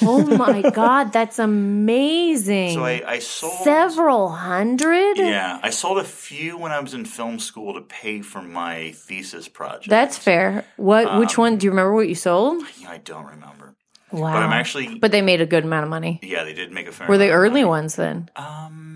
[0.02, 2.74] oh my god, that's amazing!
[2.74, 5.18] so I, I sold Several hundred.
[5.18, 8.92] Yeah, I sold a few when I was in film school to pay for my
[8.92, 9.88] thesis project.
[9.88, 10.64] That's fair.
[10.76, 11.18] What?
[11.18, 11.56] which one?
[11.58, 12.62] Do you remember what you sold?
[12.78, 13.74] Yeah, I don't remember,
[14.12, 14.32] Wow.
[14.32, 14.98] but I'm actually.
[14.98, 16.20] But they made a good amount of money.
[16.22, 17.08] yeah, they did make a fair.
[17.08, 18.30] Were they early ones then?
[18.36, 18.95] Um,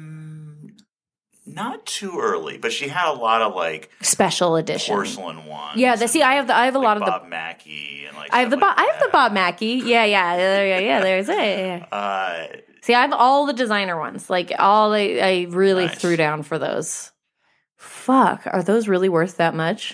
[1.54, 4.94] not too early, but she had a lot of like Special edition.
[4.94, 5.76] porcelain ones.
[5.76, 8.04] Yeah, the, see, I have the, I have a like lot of the Bob Mackie
[8.06, 9.08] and like I have the Bob, like I have the.
[9.12, 9.66] Bob Mackie.
[9.84, 11.00] Yeah, yeah, yeah, yeah.
[11.00, 11.36] there's it.
[11.36, 11.86] Yeah.
[11.92, 12.46] Uh,
[12.82, 14.30] See, I have all the designer ones.
[14.30, 15.98] Like all, I, I really Nice.
[15.98, 17.12] threw down for those.
[17.76, 19.92] Fuck, are those really worth that much?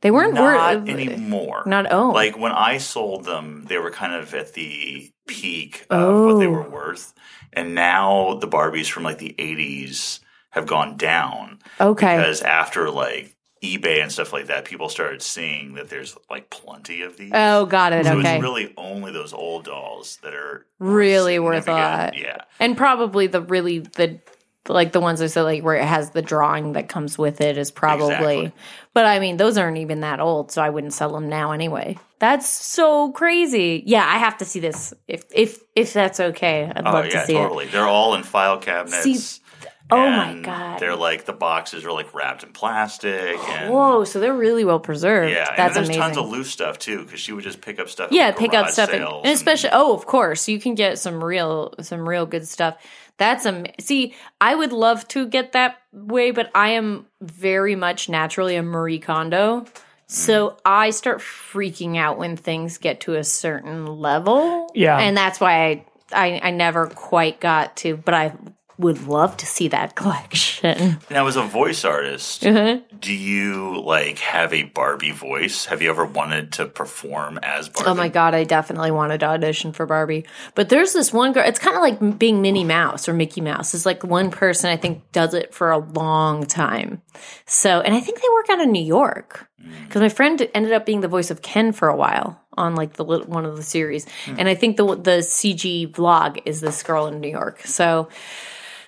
[0.00, 1.62] They weren't not worth anymore.
[1.64, 6.24] Not oh, Like when I sold them, they were kind of at the peak of
[6.26, 6.50] what they Oh.
[6.50, 7.14] were worth,
[7.52, 10.20] and now the Barbies from like the '80s
[10.54, 12.16] have gone down okay.
[12.16, 17.02] because after like eBay and stuff like that, people started seeing that there's like plenty
[17.02, 17.32] of these.
[17.34, 18.06] Oh, got it.
[18.06, 22.16] so okay, it's really only those old dolls that are Really worth a lot.
[22.16, 24.20] Yeah, and probably the really the
[24.68, 27.58] like the ones I said like where it has the drawing that comes with it
[27.58, 28.06] is probably.
[28.06, 28.52] Exactly.
[28.92, 31.98] But I mean, those aren't even that old, so I wouldn't sell them now anyway.
[32.20, 33.82] That's so crazy.
[33.86, 36.70] Yeah, I have to see this if if if that's okay.
[36.74, 37.38] I'd oh love yeah, to see it.
[37.38, 37.66] totally.
[37.66, 39.02] They're all in file cabinets.
[39.02, 39.42] See,
[39.90, 40.80] Oh my God.
[40.80, 43.36] They're like the boxes are like wrapped in plastic.
[43.36, 45.32] And, Whoa, so they're really well preserved.
[45.32, 46.02] Yeah, and That's there's amazing.
[46.02, 48.10] tons of loose stuff too, because she would just pick up stuff.
[48.10, 50.98] yeah, the pick up stuff, and, sales and especially oh, of course, you can get
[50.98, 52.76] some real, some real good stuff.
[53.18, 58.08] That's am- see, I would love to get that way, but I am very much
[58.08, 59.66] naturally a Marie Kondo.
[60.06, 60.58] So mm-hmm.
[60.64, 64.70] I start freaking out when things get to a certain level.
[64.74, 64.98] Yeah.
[64.98, 68.34] and that's why I, I, I never quite got to, but I
[68.78, 70.98] would love to see that collection.
[71.10, 72.78] Now, as a voice artist, Uh-huh.
[72.98, 75.66] do you like have a Barbie voice?
[75.66, 77.90] Have you ever wanted to perform as Barbie?
[77.90, 80.24] Oh my god, I definitely wanted to audition for Barbie.
[80.54, 81.44] But there's this one girl.
[81.46, 83.74] It's kind of like being Minnie Mouse or Mickey Mouse.
[83.74, 87.00] It's like one person I think does it for a long time.
[87.46, 89.48] So, and I think they work out in New York
[89.86, 92.94] because my friend ended up being the voice of Ken for a while on like
[92.94, 94.06] the one of the series.
[94.26, 97.60] And I think the the CG vlog is this girl in New York.
[97.62, 98.08] So,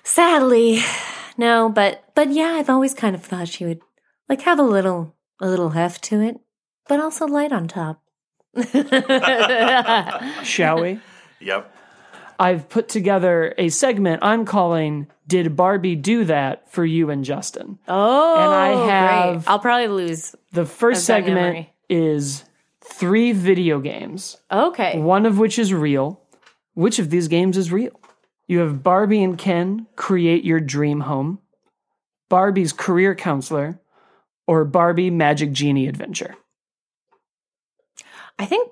[0.07, 0.79] sadly,
[1.37, 1.69] no.
[1.69, 3.81] But but yeah, I've always kind of thought she would
[4.29, 6.39] like have a little a little heft to it,
[6.87, 8.01] but also light on top.
[10.43, 10.99] Shall we?
[11.39, 11.73] Yep.
[12.39, 17.79] I've put together a segment I'm calling Did Barbie Do That for You and Justin?
[17.87, 19.33] Oh, And I oh, great.
[19.33, 20.35] have- I'll probably lose.
[20.51, 21.73] The first segment memory.
[21.89, 22.43] is
[22.81, 24.99] three video games, Okay.
[24.99, 26.21] one of which is real.
[26.75, 27.99] Which of these games is real?
[28.47, 31.39] You have Barbie and Ken create your dream home,
[32.29, 33.79] Barbie's career counselor,
[34.47, 36.35] or Barbie Magic Genie Adventure.
[38.39, 38.69] I think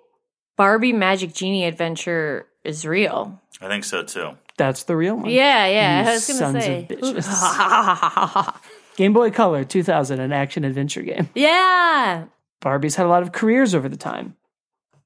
[0.55, 3.41] Barbie Magic Genie Adventure is real.
[3.61, 4.37] I think so too.
[4.57, 5.29] That's the real one.
[5.29, 6.03] Yeah, yeah.
[6.03, 6.87] You I was sons gonna of say.
[6.89, 8.55] bitches.
[8.95, 11.29] Game Boy Color 2000, an action adventure game.
[11.35, 12.25] yeah.
[12.61, 14.37] Barbie's had a lot of careers over the time.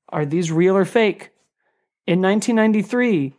[0.09, 1.31] Are these real or fake?
[2.05, 3.33] In 1993,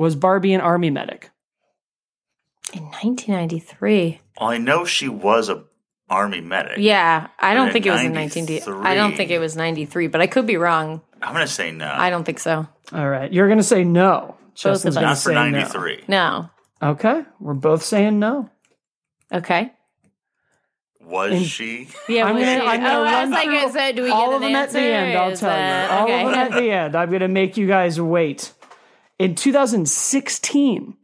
[0.00, 1.30] was Barbie an army medic?
[2.72, 4.20] In 1993.
[4.40, 5.64] Well, I know she was a
[6.08, 6.78] army medic.
[6.78, 8.62] Yeah, I don't think it was in 19.
[8.84, 11.02] I don't think it was 93, but I could be wrong.
[11.20, 11.86] I'm gonna say no.
[11.86, 12.66] I don't think so.
[12.92, 14.36] All right, you're going to say no.
[14.54, 15.50] Justin's of going to Not for say no.
[15.50, 16.04] 93.
[16.08, 16.50] No.
[16.82, 18.50] Okay, we're both saying no.
[19.32, 19.70] Okay.
[21.00, 21.88] Was she?
[22.08, 23.96] Yeah, I'm was gonna- she- I'm gonna oh, I run was like, through is that,
[23.96, 25.96] do we All get of an them at the end, I'll Is tell that- you.
[25.96, 26.24] All okay.
[26.24, 26.94] of them at the end.
[26.96, 28.52] I'm going to make you guys wait.
[29.20, 30.96] In 2016,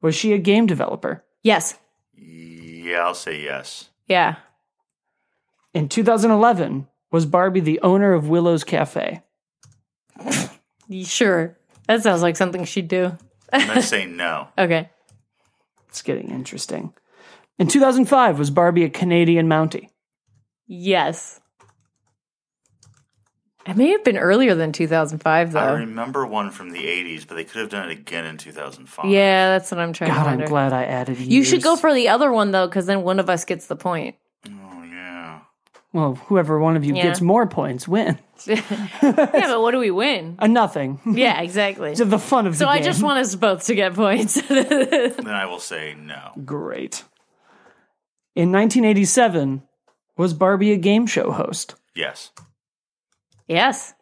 [0.00, 1.24] was she a game developer?
[1.42, 1.76] yes.
[2.14, 3.90] Yeah, I'll say yes.
[4.06, 4.36] Yeah.
[5.74, 9.22] In 2011, was Barbie the owner of Willow's Cafe?
[11.04, 11.56] Sure.
[11.86, 13.16] That sounds like something she'd do.
[13.52, 14.48] I'm gonna say no.
[14.58, 14.90] Okay.
[15.88, 16.92] It's getting interesting.
[17.60, 19.88] In 2005, was Barbie a Canadian Mountie?
[20.66, 21.40] Yes.
[23.66, 25.58] It may have been earlier than 2005, though.
[25.60, 29.04] I remember one from the 80s, but they could have done it again in 2005.
[29.10, 31.76] Yeah, that's what I'm trying God, to I'm glad I added You You should go
[31.76, 34.16] for the other one, though, because then one of us gets the point.
[34.48, 35.40] Oh yeah.
[35.92, 37.02] Well, whoever one of you Yeah.
[37.02, 38.18] gets more points win.
[38.46, 38.62] yeah,
[39.02, 40.36] but what do we win?
[40.38, 40.98] A nothing.
[41.06, 41.94] Yeah, exactly.
[41.96, 42.84] to the fun of the So I game.
[42.86, 44.40] just want us both to get points.
[44.48, 46.32] Then I will say no.
[46.46, 47.04] Great.
[48.34, 49.62] In 1987,
[50.16, 51.74] was Barbie a game show host?
[51.94, 52.30] Yes.
[53.50, 53.92] Yes.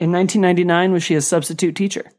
[0.00, 2.10] In 1999, was she a substitute teacher?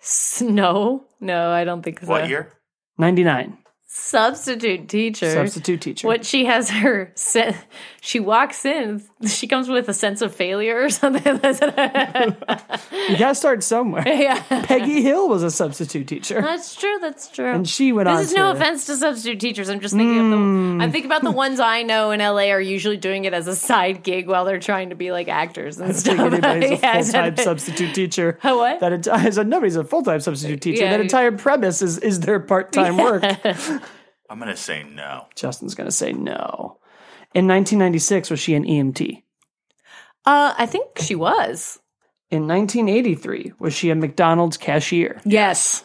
[0.00, 2.06] S- No, no, I don't think so.
[2.06, 2.52] What year?
[2.98, 3.58] 99.
[3.94, 5.30] Substitute teacher.
[5.30, 6.06] Substitute teacher.
[6.08, 7.54] What she has her sen-
[8.00, 11.22] she walks in, she comes with a sense of failure or something.
[13.08, 14.02] You gotta start somewhere.
[14.06, 16.40] yeah, Peggy Hill was a substitute teacher.
[16.40, 16.98] that's true.
[17.00, 17.52] That's true.
[17.52, 19.68] And she went on This is no offense to substitute teachers.
[19.68, 20.36] I'm just thinking of the.
[20.36, 20.80] Hmm.
[20.80, 23.56] I'm thinking about the ones I know in LA are usually doing it as a
[23.56, 26.16] side gig while they're trying to be like actors and I stuff.
[26.16, 28.38] think anybody's a Yeah, full time substitute teacher.
[28.44, 28.80] A what?
[28.80, 30.84] That enti- nobody's a full time substitute teacher.
[30.84, 33.22] Yeah, that entire premise is is their part time work.
[34.30, 35.26] I'm gonna say no.
[35.34, 36.78] Justin's gonna say no.
[37.34, 39.22] In 1996, was she an EMT?
[40.24, 41.78] Uh, I think she was.
[42.30, 45.20] In 1983, was she a McDonald's cashier?
[45.24, 45.84] Yes.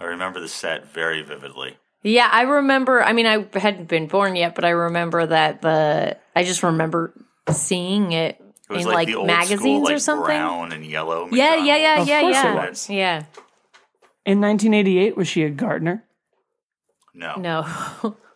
[0.00, 1.76] I remember the set very vividly.
[2.02, 3.02] Yeah, I remember.
[3.02, 6.18] I mean, I hadn't been born yet, but I remember that the.
[6.34, 7.14] I just remember
[7.50, 10.24] seeing it, It was in like, like, the old magazines school, like or something.
[10.26, 11.28] brown and yellow.
[11.30, 12.68] Yeah, yeah, yeah, Of yeah, course it yeah.
[12.68, 12.90] was.
[12.90, 13.16] Yeah.
[14.24, 16.04] In 1988, was she a gardener?
[17.14, 17.34] No.
[17.36, 17.60] No.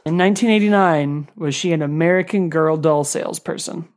[0.05, 3.89] In 1989, was she an American Girl doll salesperson?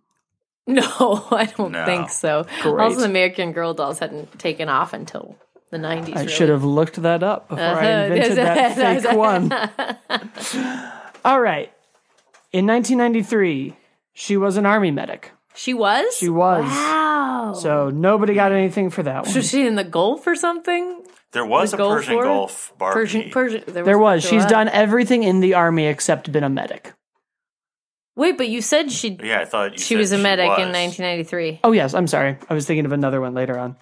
[0.67, 0.83] no,
[1.31, 1.85] I don't No.
[1.85, 2.45] think so.
[2.61, 2.81] Great.
[2.83, 5.35] Also, the American Girl dolls hadn't taken off until
[5.71, 6.15] the 90s.
[6.15, 6.27] I really.
[6.27, 8.13] should have looked that up before I Uh-huh.
[8.13, 9.51] invented that fake one.
[11.25, 11.71] All right.
[12.51, 13.75] In 1993,
[14.13, 15.31] she was an army medic.
[15.55, 16.15] She was?
[16.15, 16.63] She was.
[16.63, 17.53] Wow.
[17.55, 19.35] So nobody got anything for that one.
[19.35, 21.03] was she in the Gulf or something?
[21.31, 22.23] There was The a Gulf Persian War?
[22.23, 22.93] Gulf Barbie.
[22.93, 23.63] Persian, Persian.
[23.67, 23.85] There was.
[23.85, 24.23] There was.
[24.23, 24.49] She's what?
[24.49, 26.93] done everything in the army except been a medic.
[28.15, 30.71] Wait, but you said she Yeah, I thought you she said was a medic in
[30.73, 31.61] 1993.
[31.63, 32.37] Oh yes, I'm sorry.
[32.49, 33.77] I was thinking of another one later on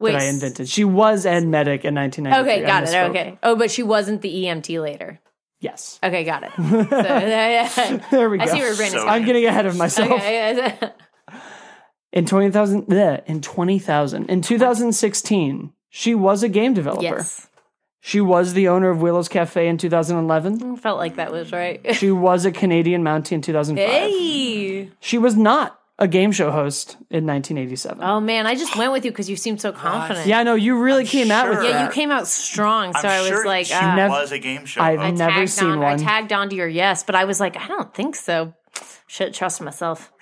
[0.00, 0.68] Wait, that I invented.
[0.68, 2.52] She was an medic in 1993.
[2.52, 2.88] Okay, got it.
[2.88, 3.10] misspoke.
[3.10, 3.38] Okay.
[3.42, 5.20] Oh, but she wasn't the EMT later.
[5.60, 5.98] Yes.
[6.02, 6.50] Okay, got it.
[6.58, 8.44] So, yeah, There we go.
[8.44, 9.08] I see where Brandon's So- going.
[9.08, 10.10] I'm getting ahead of myself.
[10.10, 10.78] Okay.
[12.12, 12.92] In 20,000,
[13.26, 17.02] in 20,000, in 2016, she was a game developer.
[17.02, 17.46] yes.
[18.00, 20.76] She was the owner of Willow's Cafe in 2011.
[20.76, 21.94] Felt like that was right.
[21.96, 23.86] She was a Canadian Mountie in 2005.
[23.88, 24.90] hey.
[25.00, 28.02] She was not a game show host in 1987.
[28.02, 30.28] Oh man, I just went with you because you seemed so confident.
[30.28, 31.64] yeah, I know you really came out with sure.
[31.64, 31.84] Yeah, that.
[31.86, 33.96] you came out strong, so I'm I was sure like, she ah.
[33.96, 34.80] nev- was a game show.
[34.80, 34.90] Host.
[34.90, 35.18] I've host.
[35.18, 35.94] never seen on, one.
[35.94, 38.54] I tagged onto your yes, but I was like, I don't think so.
[39.08, 40.12] Should trust myself.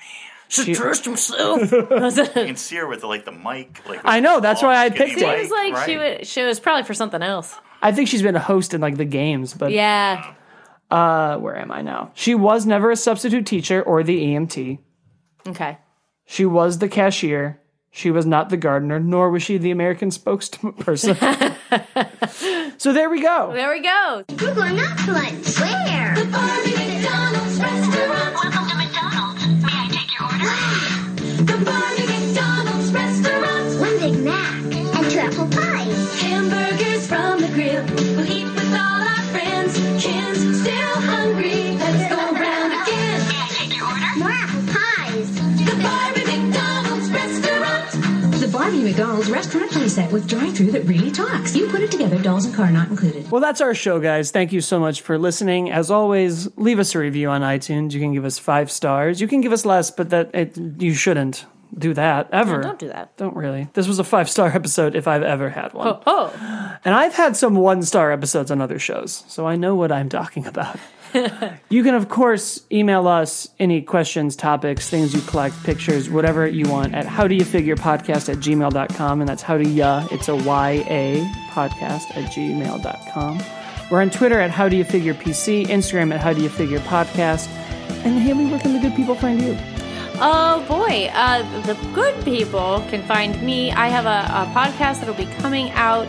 [0.49, 1.73] Should trust himself.
[1.73, 3.81] You can see her with the, like the mic.
[3.89, 5.27] Like I know, that's why I picked it.
[5.27, 7.55] mic, Seems like she was, she was probably for something else.
[7.83, 10.35] I think she's been a host in like the games, but Yeah.
[10.91, 12.13] uh, where am I now?
[12.15, 14.79] She was never a substitute teacher or the EMT.
[15.49, 15.79] Okay.
[16.25, 17.61] She was the cashier.
[17.91, 21.17] She was not the gardener, nor was she the American spokesperson.
[22.81, 23.53] so there we go.
[23.55, 24.25] There we go.
[24.41, 25.59] We're going out to lunch.
[25.59, 26.15] Where?
[52.57, 53.31] Car not included.
[53.31, 54.31] Well, that's our show, guys.
[54.31, 55.71] Thank you so much for listening.
[55.71, 57.93] As always, leave us a review on iTunes.
[57.93, 59.21] You can give us five stars.
[59.21, 61.45] You can give us less, but that it, you shouldn't
[61.77, 62.63] do that ever.
[62.63, 63.17] Don't do that.
[63.17, 63.69] Don't really.
[63.75, 65.89] This was a five star episode if I've ever had one.
[65.89, 66.79] Oh, oh.
[66.85, 70.09] And I've had some one star episodes on other shows, so I know what I'm
[70.09, 70.79] talking about.
[71.69, 76.69] you can, of course, email us any questions, topics, things you collect, pictures, whatever you
[76.69, 79.21] want at how do you figure podcast at gmail.com.
[79.21, 83.43] And that's how do ya, it's a Y-A podcast at gmail.com.
[83.91, 86.81] We're on Twitter at how do you figure PC, Instagram at how do you figure
[86.81, 87.49] podcast.
[88.05, 89.57] And Haley, where can the good people find you?
[90.19, 93.71] Oh boy, uh, the good people can find me.
[93.71, 96.09] I have a, a podcast that'll be coming out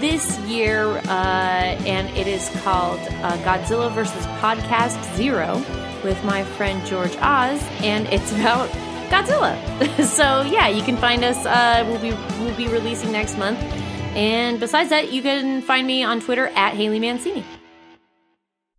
[0.00, 5.56] this year, uh, and it is called uh, Godzilla versus Podcast Zero
[6.04, 8.68] with my friend George Oz, and it's about
[9.10, 9.56] Godzilla.
[10.04, 11.44] so yeah, you can find us.
[11.46, 13.58] Uh, we'll be we'll be releasing next month,
[14.14, 17.44] and besides that, you can find me on Twitter at Haley Mancini.